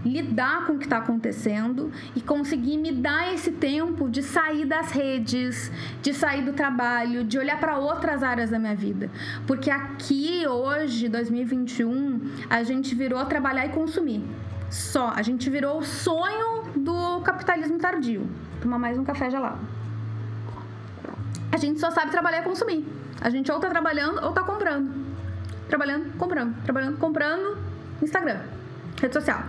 [0.05, 4.91] lidar com o que está acontecendo e conseguir me dar esse tempo de sair das
[4.91, 5.71] redes,
[6.03, 9.11] de sair do trabalho, de olhar para outras áreas da minha vida.
[9.47, 14.23] Porque aqui, hoje, 2021, a gente virou trabalhar e consumir.
[14.71, 15.13] Só.
[15.15, 18.29] A gente virou o sonho do capitalismo tardio.
[18.61, 19.59] Tomar mais um café gelado.
[21.51, 22.87] A gente só sabe trabalhar e consumir.
[23.21, 25.07] A gente ou tá trabalhando ou tá comprando.
[25.69, 27.59] Trabalhando, comprando, trabalhando, comprando.
[28.01, 28.41] Instagram,
[29.01, 29.43] rede social.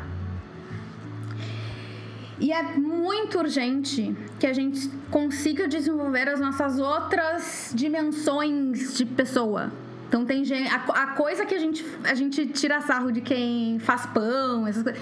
[2.39, 9.71] E é muito urgente que a gente consiga desenvolver as nossas outras dimensões de pessoa.
[10.07, 10.73] Então tem gente.
[10.73, 14.83] A, a coisa que a gente, a gente tira sarro de quem faz pão, essas
[14.83, 15.01] coisas.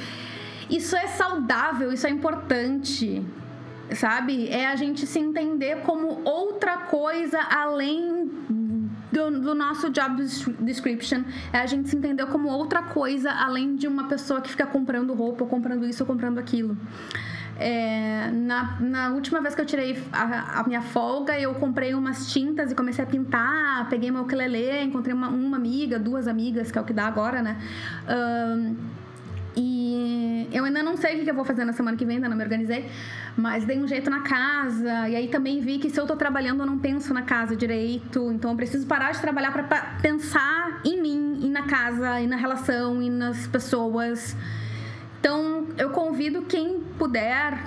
[0.70, 3.24] Isso é saudável, isso é importante.
[3.96, 4.50] Sabe?
[4.50, 8.30] É a gente se entender como outra coisa além
[9.12, 10.22] do, do, nosso job
[10.60, 14.66] description é a gente se entender como outra coisa além de uma pessoa que fica
[14.66, 16.78] comprando roupa, ou comprando isso, ou comprando aquilo.
[17.60, 22.32] É, na, na última vez que eu tirei a, a, minha folga, eu comprei umas
[22.32, 23.90] tintas e comecei a pintar.
[23.90, 27.42] Peguei meu ukulele, encontrei uma, uma amiga, duas amigas, que é o que dá agora,
[27.42, 27.58] né?
[28.08, 28.76] Um,
[29.60, 32.30] e eu ainda não sei o que eu vou fazer na semana que vem, ainda
[32.30, 32.90] não me organizei.
[33.36, 35.10] Mas dei um jeito na casa.
[35.10, 38.32] E aí também vi que se eu tô trabalhando, eu não penso na casa direito.
[38.32, 39.64] Então eu preciso parar de trabalhar para
[40.00, 44.38] pensar em mim, e na casa, e na relação, e nas pessoas.
[45.20, 47.60] Então, eu convido quem puder,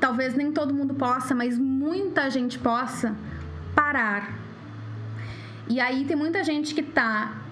[0.00, 3.14] talvez nem todo mundo possa, mas muita gente possa
[3.76, 4.36] parar.
[5.68, 7.47] E aí tem muita gente que tá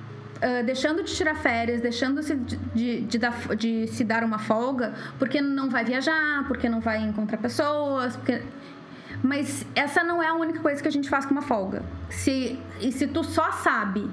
[0.65, 4.95] deixando de tirar férias, deixando -se de, de, de, dar, de se dar uma folga,
[5.19, 8.43] porque não vai viajar, porque não vai encontrar pessoas, porque...
[9.23, 11.83] Mas essa não é a única coisa que a gente faz com uma folga.
[12.11, 14.09] Se, e se tu só sabe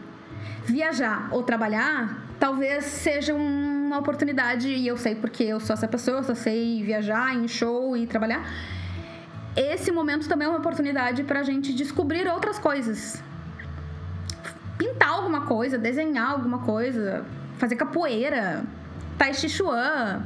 [0.65, 6.23] viajar ou trabalhar, talvez seja uma oportunidade, e eu sei porque eu sou essa pessoa,
[6.23, 8.45] só sei viajar em show e trabalhar.
[9.55, 13.21] Esse momento também é uma oportunidade para a gente descobrir outras coisas.
[14.83, 17.25] Pintar alguma coisa, desenhar alguma coisa,
[17.57, 18.65] fazer capoeira,
[19.17, 20.21] Tai Chi Chuan,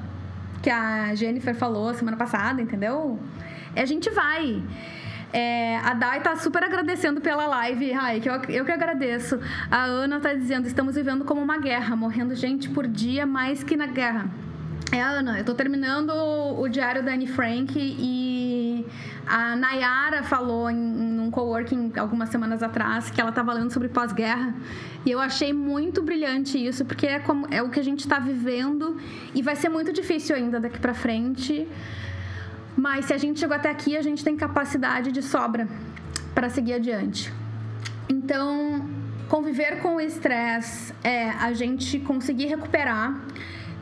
[0.63, 3.19] que a Jennifer falou semana passada, entendeu?
[3.75, 4.63] E a gente vai.
[5.31, 9.39] É, a Dai tá super agradecendo pela live, Ai, que eu, eu que agradeço.
[9.69, 13.77] A Ana tá dizendo: estamos vivendo como uma guerra, morrendo gente por dia mais que
[13.77, 14.27] na guerra.
[14.91, 18.85] É, Ana, eu tô terminando o, diário da Anne Frank e
[19.25, 23.89] a Nayara falou em, em um coworking algumas semanas atrás que ela estava lendo sobre
[23.89, 24.55] pós-guerra
[25.05, 28.17] e eu achei muito brilhante isso porque é, como, é o que a gente está
[28.17, 28.97] vivendo
[29.35, 31.67] e vai ser muito difícil ainda daqui para frente.
[32.75, 35.67] Mas se a gente chegou até aqui, a gente tem capacidade de sobra
[36.33, 37.33] para seguir adiante.
[38.07, 38.87] Então,
[39.27, 43.19] conviver com o estresse é a gente conseguir recuperar.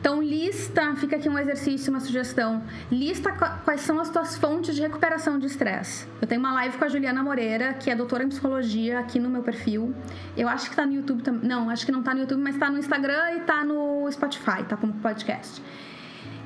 [0.06, 2.62] Então, lista, fica aqui um exercício, uma sugestão.
[2.92, 3.32] Lista
[3.64, 6.06] quais são as tuas fontes de recuperação de estresse.
[6.22, 9.28] Eu tenho uma live com a Juliana Moreira, que é doutora em psicologia, aqui no
[9.28, 9.92] meu perfil.
[10.36, 11.48] Eu acho que tá no YouTube também.
[11.48, 14.62] Não, acho que não tá no YouTube, mas tá no Instagram e tá no Spotify,
[14.68, 15.60] tá como podcast.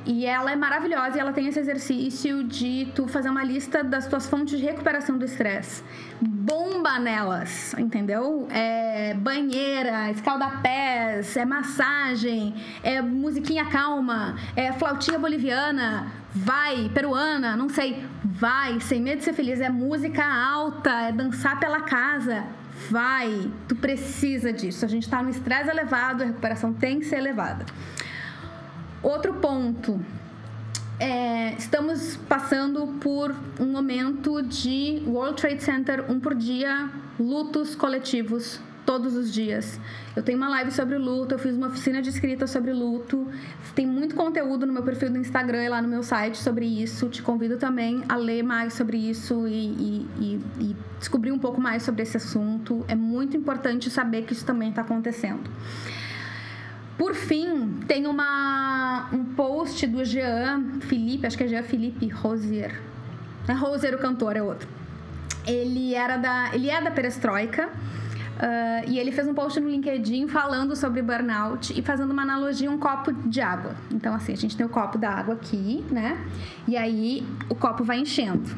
[0.06, 4.06] E ela é maravilhosa e ela tem esse exercício de tu fazer uma lista das
[4.06, 5.82] tuas fontes de recuperação do estresse.
[6.20, 8.48] Bomba nelas, entendeu?
[8.50, 18.04] É banheira, escalda-pés, é massagem, é musiquinha calma, é flautinha boliviana, vai, peruana, não sei.
[18.24, 19.60] Vai, sem medo de ser feliz.
[19.60, 22.44] É música alta, é dançar pela casa.
[22.90, 24.84] Vai, tu precisa disso.
[24.84, 27.66] A gente tá no estresse elevado, a recuperação tem que ser elevada.
[29.02, 30.00] Outro ponto.
[30.98, 38.60] É, estamos passando por um momento de World Trade Center, um por dia, lutos coletivos
[38.84, 39.80] todos os dias.
[40.14, 43.26] Eu tenho uma live sobre luto, eu fiz uma oficina de escrita sobre luto.
[43.74, 47.08] Tem muito conteúdo no meu perfil do Instagram e lá no meu site sobre isso.
[47.08, 51.60] Te convido também a ler mais sobre isso e, e, e, e descobrir um pouco
[51.60, 52.84] mais sobre esse assunto.
[52.88, 55.48] É muito importante saber que isso também está acontecendo.
[57.00, 62.78] Por fim, tem uma, um post do Jean Felipe, acho que é Jean Felipe Rosier.
[63.48, 64.68] É Rosier o cantor, é outro.
[65.46, 67.68] Ele era da, ele é da Perestroika.
[67.68, 72.70] Uh, e ele fez um post no LinkedIn falando sobre burnout e fazendo uma analogia
[72.70, 73.74] um copo de água.
[73.90, 76.18] Então, assim, a gente tem o copo da água aqui, né?
[76.68, 78.54] E aí o copo vai enchendo.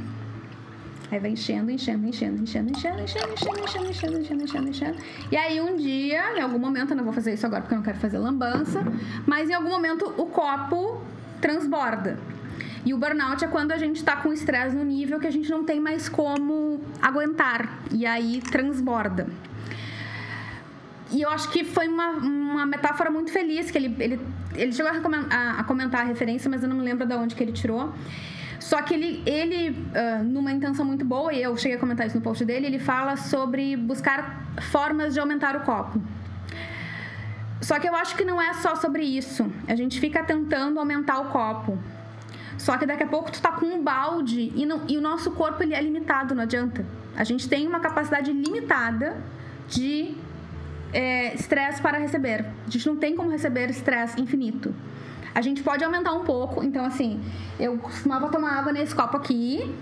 [1.12, 4.98] Aí vai enchendo, enchendo, enchendo, enchendo, enchendo, enchendo, enchendo, enchendo, enchendo, enchendo, enchendo, enchendo.
[5.30, 7.76] E aí um dia, em algum momento, eu não vou fazer isso agora porque eu
[7.76, 8.82] não quero fazer lambança,
[9.26, 11.02] mas em algum momento o copo
[11.38, 12.18] transborda.
[12.82, 15.50] E o burnout é quando a gente está com estresse no nível que a gente
[15.50, 17.78] não tem mais como aguentar.
[17.90, 19.26] E aí transborda.
[21.10, 24.18] E eu acho que foi uma, uma metáfora muito feliz, que ele, ele,
[24.54, 27.42] ele chegou a, a, comentar a referência, mas eu não me lembro de onde que
[27.42, 27.92] ele tirou.
[28.62, 32.16] Só que ele, ele uh, numa intenção muito boa, e eu cheguei a comentar isso
[32.16, 36.00] no post dele, ele fala sobre buscar formas de aumentar o copo.
[37.60, 39.50] Só que eu acho que não é só sobre isso.
[39.66, 41.76] A gente fica tentando aumentar o copo.
[42.56, 45.32] Só que daqui a pouco tu tá com um balde e, não, e o nosso
[45.32, 46.86] corpo ele é limitado, não adianta.
[47.16, 49.16] A gente tem uma capacidade limitada
[49.68, 50.14] de
[50.92, 52.46] é, estresse para receber.
[52.64, 54.72] A gente não tem como receber estresse infinito.
[55.34, 56.62] A gente pode aumentar um pouco.
[56.62, 57.20] Então, assim,
[57.58, 59.74] eu costumava tomar água nesse copo aqui.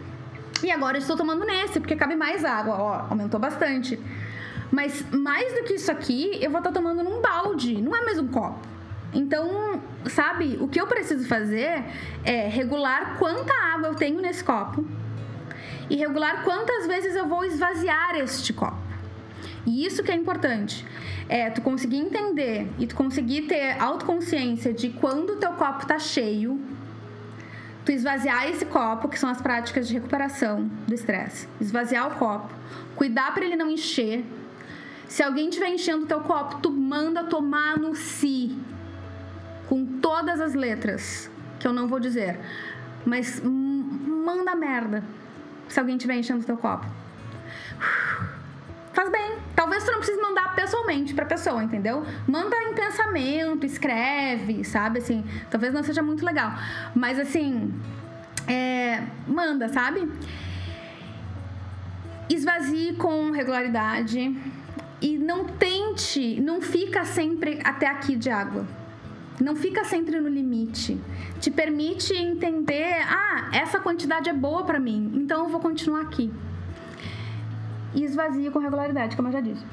[0.63, 2.77] E agora eu estou tomando nesse, porque cabe mais água.
[2.79, 3.99] Ó, aumentou bastante.
[4.71, 7.81] Mas mais do que isso aqui, eu vou estar tomando num balde.
[7.81, 8.61] Não é mais um copo.
[9.13, 11.85] Então, sabe, o que eu preciso fazer
[12.25, 14.85] é regular quanta água eu tenho nesse copo
[15.89, 18.90] e regular quantas vezes eu vou esvaziar este copo.
[19.67, 20.85] E isso que é importante.
[21.29, 25.99] É tu conseguir entender e tu conseguir ter autoconsciência de quando o teu copo tá
[25.99, 26.61] cheio,
[27.85, 31.47] tu esvaziar esse copo, que são as práticas de recuperação do estresse.
[31.61, 32.53] Esvaziar o copo,
[32.97, 34.25] cuidar para ele não encher.
[35.07, 38.57] Se alguém estiver enchendo o teu copo, tu manda tomar no si.
[39.69, 42.39] Com todas as letras, que eu não vou dizer.
[43.05, 45.03] Mas manda merda
[45.69, 46.87] se alguém estiver enchendo o teu copo
[48.93, 49.39] faz bem.
[49.55, 52.05] Talvez tu não precise mandar pessoalmente pra pessoa, entendeu?
[52.27, 54.99] Manda em pensamento, escreve, sabe?
[54.99, 56.53] Assim, talvez não seja muito legal.
[56.95, 57.73] Mas assim,
[58.47, 60.11] é, manda, sabe?
[62.29, 64.37] Esvazie com regularidade
[65.01, 68.67] e não tente, não fica sempre até aqui de água.
[69.41, 71.01] Não fica sempre no limite.
[71.41, 76.31] Te permite entender, ah, essa quantidade é boa para mim, então eu vou continuar aqui
[77.95, 79.65] e esvazia com regularidade, como eu já disse.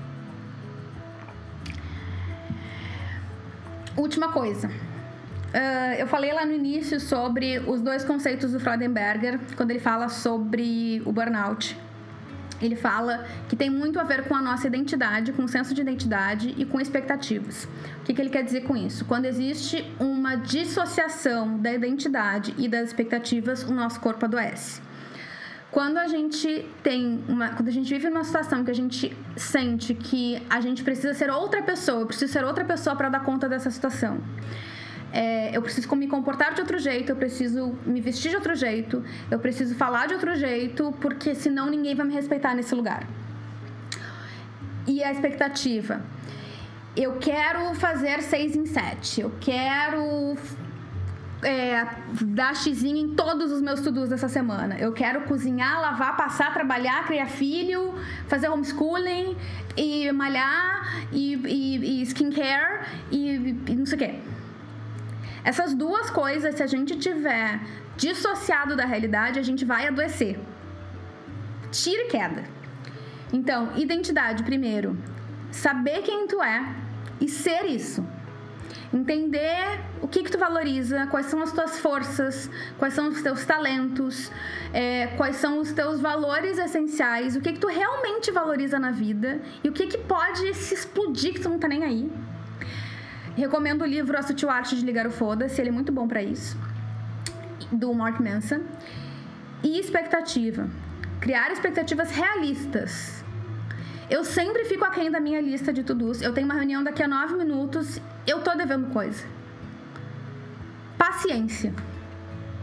[3.96, 4.68] Última coisa.
[4.68, 10.10] Uh, eu falei lá no início sobre os dois conceitos do Freudenberger, quando ele fala
[10.10, 11.78] sobre o burnout.
[12.62, 15.82] Ele fala que tem muito a ver com a nossa identidade, com o senso de
[15.82, 17.66] identidade e com expectativas.
[18.02, 19.06] O que, que ele quer dizer com isso?
[19.06, 24.82] Quando existe uma dissociação da identidade e das expectativas, o nosso corpo adoece.
[25.78, 27.50] Quando a gente tem uma.
[27.50, 31.30] Quando a gente vive numa situação que a gente sente que a gente precisa ser
[31.30, 34.20] outra pessoa, eu preciso ser outra pessoa para dar conta dessa situação.
[35.14, 39.04] É, eu preciso me comportar de outro jeito, eu preciso me vestir de outro jeito,
[39.30, 43.08] eu preciso falar de outro jeito, porque senão ninguém vai me respeitar nesse lugar.
[44.88, 46.02] E a expectativa?
[46.96, 50.36] Eu quero fazer seis em sete, eu quero
[51.48, 51.88] é,
[52.26, 54.78] dar xizinho em todos os meus estudos dessa semana.
[54.78, 57.96] Eu quero cozinhar, lavar, passar, trabalhar, criar filho,
[58.28, 59.38] fazer homeschooling
[59.78, 64.20] e malhar e, e, e skincare e, e não sei o quê.
[65.46, 67.62] Essas duas coisas, se a gente tiver
[67.96, 70.38] dissociado da realidade, a gente vai adoecer.
[71.72, 72.44] Tira e queda.
[73.32, 74.98] Então, identidade primeiro.
[75.50, 76.76] Saber quem tu é
[77.22, 78.06] e ser isso
[78.94, 83.46] entender o que, que tu valoriza, quais são as tuas forças, quais são os teus
[83.46, 84.32] talentos,
[84.74, 89.42] é, quais são os teus valores essenciais, o que, que tu realmente valoriza na vida
[89.64, 92.12] e o que, que pode se explodir que tu não tá nem aí.
[93.36, 96.24] Recomendo o livro A Sutil Arte de Ligar o Foda-se, ele é muito bom para
[96.24, 96.58] isso,
[97.72, 98.62] do Mark Manson.
[99.64, 100.68] E expectativa.
[101.20, 103.26] Criar expectativas realistas
[104.10, 106.22] eu sempre fico aquém da minha lista de to-dos.
[106.22, 109.26] Eu tenho uma reunião daqui a nove minutos, eu tô devendo coisa.
[110.98, 111.74] Paciência.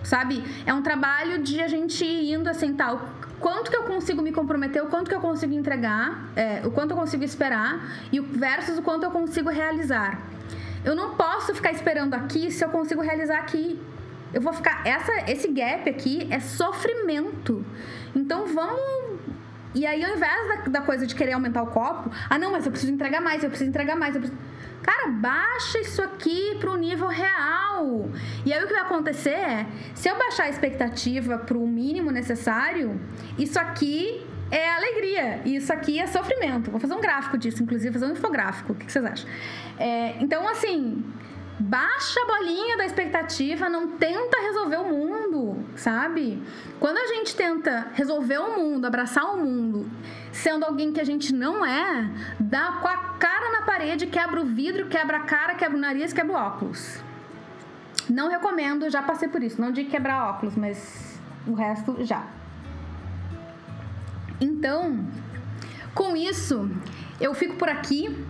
[0.02, 0.42] Sabe?
[0.66, 3.08] É um trabalho de a gente indo assim, tal.
[3.40, 6.92] Quanto que eu consigo me comprometer, o quanto que eu consigo entregar, é, o quanto
[6.92, 10.22] eu consigo esperar e versus o quanto eu consigo realizar.
[10.84, 13.78] Eu não posso ficar esperando aqui se eu consigo realizar aqui.
[14.32, 14.86] Eu vou ficar.
[14.86, 17.64] Essa, esse gap aqui é sofrimento.
[18.14, 19.13] Então vamos
[19.74, 22.64] e aí, ao invés da, da, coisa de querer aumentar o copo, ah, não, mas
[22.64, 24.16] eu preciso entregar mais, eu preciso entregar mais.
[24.16, 24.38] Preciso...
[24.82, 28.08] Cara, baixa isso aqui pro nível real.
[28.44, 33.00] E aí, o que vai acontecer é, se eu baixar a expectativa pro mínimo necessário,
[33.38, 35.40] isso aqui é alegria.
[35.44, 36.70] E isso aqui é sofrimento.
[36.70, 38.72] Vou fazer um gráfico disso, inclusive, fazer um infográfico.
[38.72, 39.28] O que vocês acham?
[39.78, 41.02] É, então, assim,
[41.58, 46.42] baixa a bolinha da expectativa, não tenta resolver o mundo, sabe?
[46.80, 49.90] Quando a gente tenta resolver o mundo, abraçar o mundo,
[50.32, 54.44] sendo alguém que a gente não é, dá com a cara na parede, quebra o
[54.44, 57.00] vidro, quebra a cara, quebra o nariz, quebra o óculos.
[58.08, 59.60] Não recomendo, já passei por isso.
[59.60, 62.26] Não digo quebrar óculos, mas o resto já.
[64.40, 65.06] Então,
[65.94, 66.68] com isso,
[67.20, 68.24] eu fico por aqui.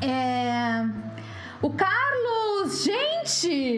[0.00, 0.86] É...
[1.62, 3.76] O Carlos, gente!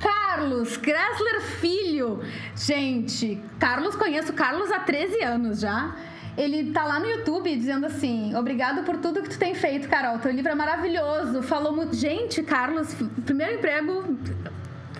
[0.00, 2.20] Carlos Gressler Filho.
[2.56, 5.94] Gente, Carlos, conheço Carlos há 13 anos já.
[6.36, 10.18] Ele tá lá no YouTube dizendo assim: Obrigado por tudo que tu tem feito, Carol.
[10.18, 11.42] Teu livro é maravilhoso.
[11.42, 11.94] Falou muito.
[11.94, 12.92] Gente, Carlos,
[13.24, 14.18] primeiro emprego,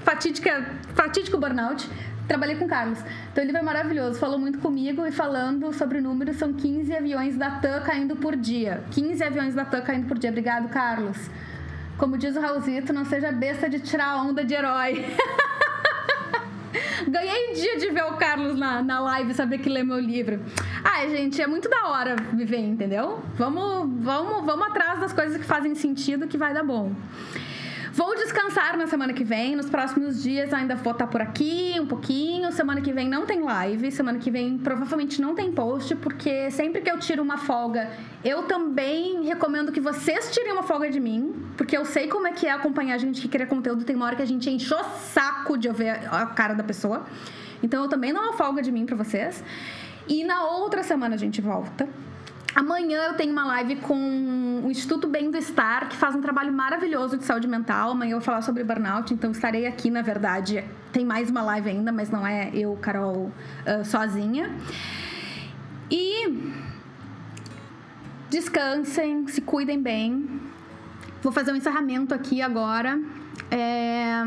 [0.05, 0.65] fatídica,
[0.95, 1.91] fatídico burnout.
[2.29, 3.01] Trabalhei com Carlos.
[3.35, 4.21] Teu livro é maravilhoso.
[4.21, 8.85] Falou muito comigo e falando sobre números, são 15 aviões da TAM caindo por dia.
[8.93, 10.31] 15 aviões da TAM caindo por dia.
[10.31, 11.19] Obrigado, Carlos.
[12.03, 15.05] Como diz o Raulzito, não seja besta de tirar a onda de herói.
[17.07, 20.41] Ganhei dia de ver o Carlos na, na live saber que lê meu livro.
[20.83, 23.23] Ai, gente, é muito da hora viver, entendeu?
[23.37, 26.91] Vamos, vamos, vamos atrás das coisas que fazem sentido que vai dar bom.
[27.95, 29.55] Vou descansar na semana que vem.
[29.55, 32.51] Nos próximos dias ainda vou estar por aqui um pouquinho.
[32.51, 33.93] Semana que vem não tem live.
[33.93, 37.91] Semana que vem provavelmente não tem post, porque sempre que eu tiro uma folga,
[38.25, 42.33] eu também recomendo que vocês tirem uma folga de mim, porque eu sei como é
[42.33, 43.85] que é acompanhar a gente que cria conteúdo.
[43.85, 46.65] Tem uma hora que a gente enche o saco de eu ver a cara da
[46.65, 47.05] pessoa.
[47.63, 49.45] Então eu também dou uma folga de mim para vocês.
[50.09, 51.87] E na outra semana a gente volta.
[52.55, 56.53] Amanhã eu tenho uma live com o Instituto Bem do Estar, que faz um trabalho
[56.53, 57.93] maravilhoso de saúde mental.
[57.93, 60.63] Amanhã eu vou falar sobre burnout, então estarei aqui, na verdade.
[60.93, 63.33] Tem mais uma live ainda, mas não é eu, Carol,
[63.67, 64.55] uh, sozinha.
[65.91, 66.53] E
[68.29, 70.41] descansem, se cuidem bem.
[71.23, 73.01] Vou fazer um encerramento aqui agora.
[73.51, 74.23] É...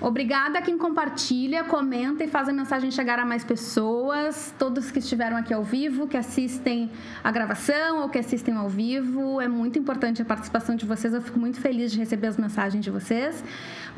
[0.00, 4.54] Obrigada a quem compartilha, comenta e faz a mensagem chegar a mais pessoas.
[4.56, 6.88] Todos que estiveram aqui ao vivo, que assistem
[7.22, 9.40] a gravação ou que assistem ao vivo.
[9.40, 11.12] É muito importante a participação de vocês.
[11.12, 13.42] Eu fico muito feliz de receber as mensagens de vocês.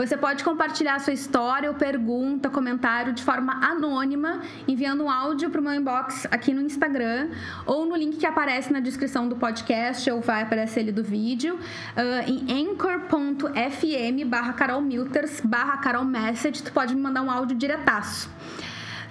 [0.01, 5.61] Você pode compartilhar sua história ou pergunta, comentário de forma anônima, enviando um áudio para
[5.61, 7.28] o meu inbox aqui no Instagram
[7.66, 11.55] ou no link que aparece na descrição do podcast ou vai aparecer ali do vídeo,
[11.55, 18.30] uh, em anchor.fm barra carolmilters barra Carol Message, tu pode me mandar um áudio diretaço.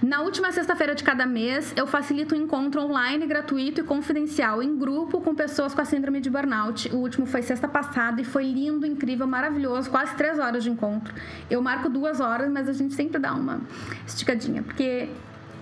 [0.01, 4.77] Na última sexta-feira de cada mês, eu facilito um encontro online gratuito e confidencial em
[4.77, 6.89] grupo com pessoas com a síndrome de burnout.
[6.95, 11.13] O último foi sexta passada e foi lindo, incrível, maravilhoso, quase três horas de encontro.
[11.49, 13.59] Eu marco duas horas, mas a gente sempre dá uma
[14.07, 15.09] esticadinha, porque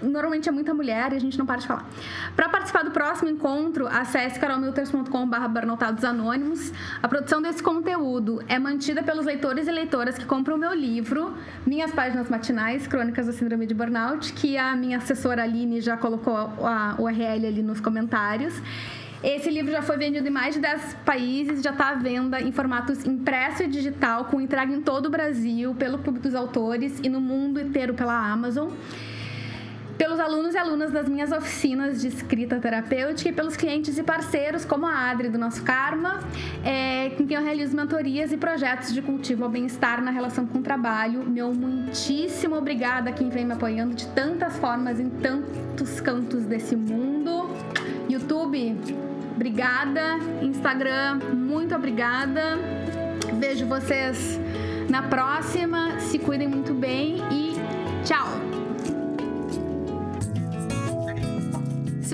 [0.02, 1.86] normalmente é muita mulher e a gente não para de falar.
[2.36, 6.72] Para participar do próximo encontro, acesse carolmilters.com.br Anônimos.
[7.02, 11.34] A produção desse conteúdo é mantida pelos leitores e leitoras que compram o meu livro,
[11.66, 16.36] Minhas Páginas Matinais, Crônicas da Síndrome de Burnout, que a minha assessora Aline já colocou
[16.36, 18.54] a URL ali nos comentários.
[19.24, 22.52] Esse livro já foi vendido em mais de 10 países, já está à venda em
[22.52, 27.10] formatos impresso e digital, com entrega em todo o Brasil, pelo Clube dos Autores e
[27.10, 28.70] no mundo inteiro pela Amazon
[29.98, 34.64] pelos alunos e alunas das minhas oficinas de escrita terapêutica e pelos clientes e parceiros,
[34.64, 36.20] como a Adri do nosso Karma,
[36.64, 40.60] é, com quem eu realizo mentorias e projetos de cultivo ao bem-estar na relação com
[40.60, 41.24] o trabalho.
[41.24, 46.76] Meu muitíssimo obrigada a quem vem me apoiando de tantas formas em tantos cantos desse
[46.76, 47.50] mundo.
[48.08, 48.78] YouTube,
[49.36, 50.18] obrigada.
[50.42, 52.58] Instagram, muito obrigada.
[53.40, 54.40] Vejo vocês
[54.90, 56.00] na próxima.
[56.00, 57.54] Se cuidem muito bem e
[58.06, 58.57] tchau!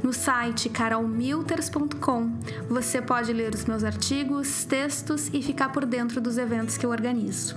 [0.02, 2.30] No site carolmilters.com
[2.68, 6.90] você pode ler os meus artigos, textos e ficar por dentro dos eventos que eu
[6.90, 7.56] organizo.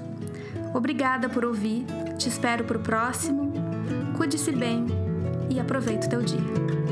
[0.74, 1.86] Obrigada por ouvir,
[2.18, 3.52] te espero para o próximo.
[4.16, 4.88] Cuide-se bem
[5.50, 6.85] e aproveite o teu dia.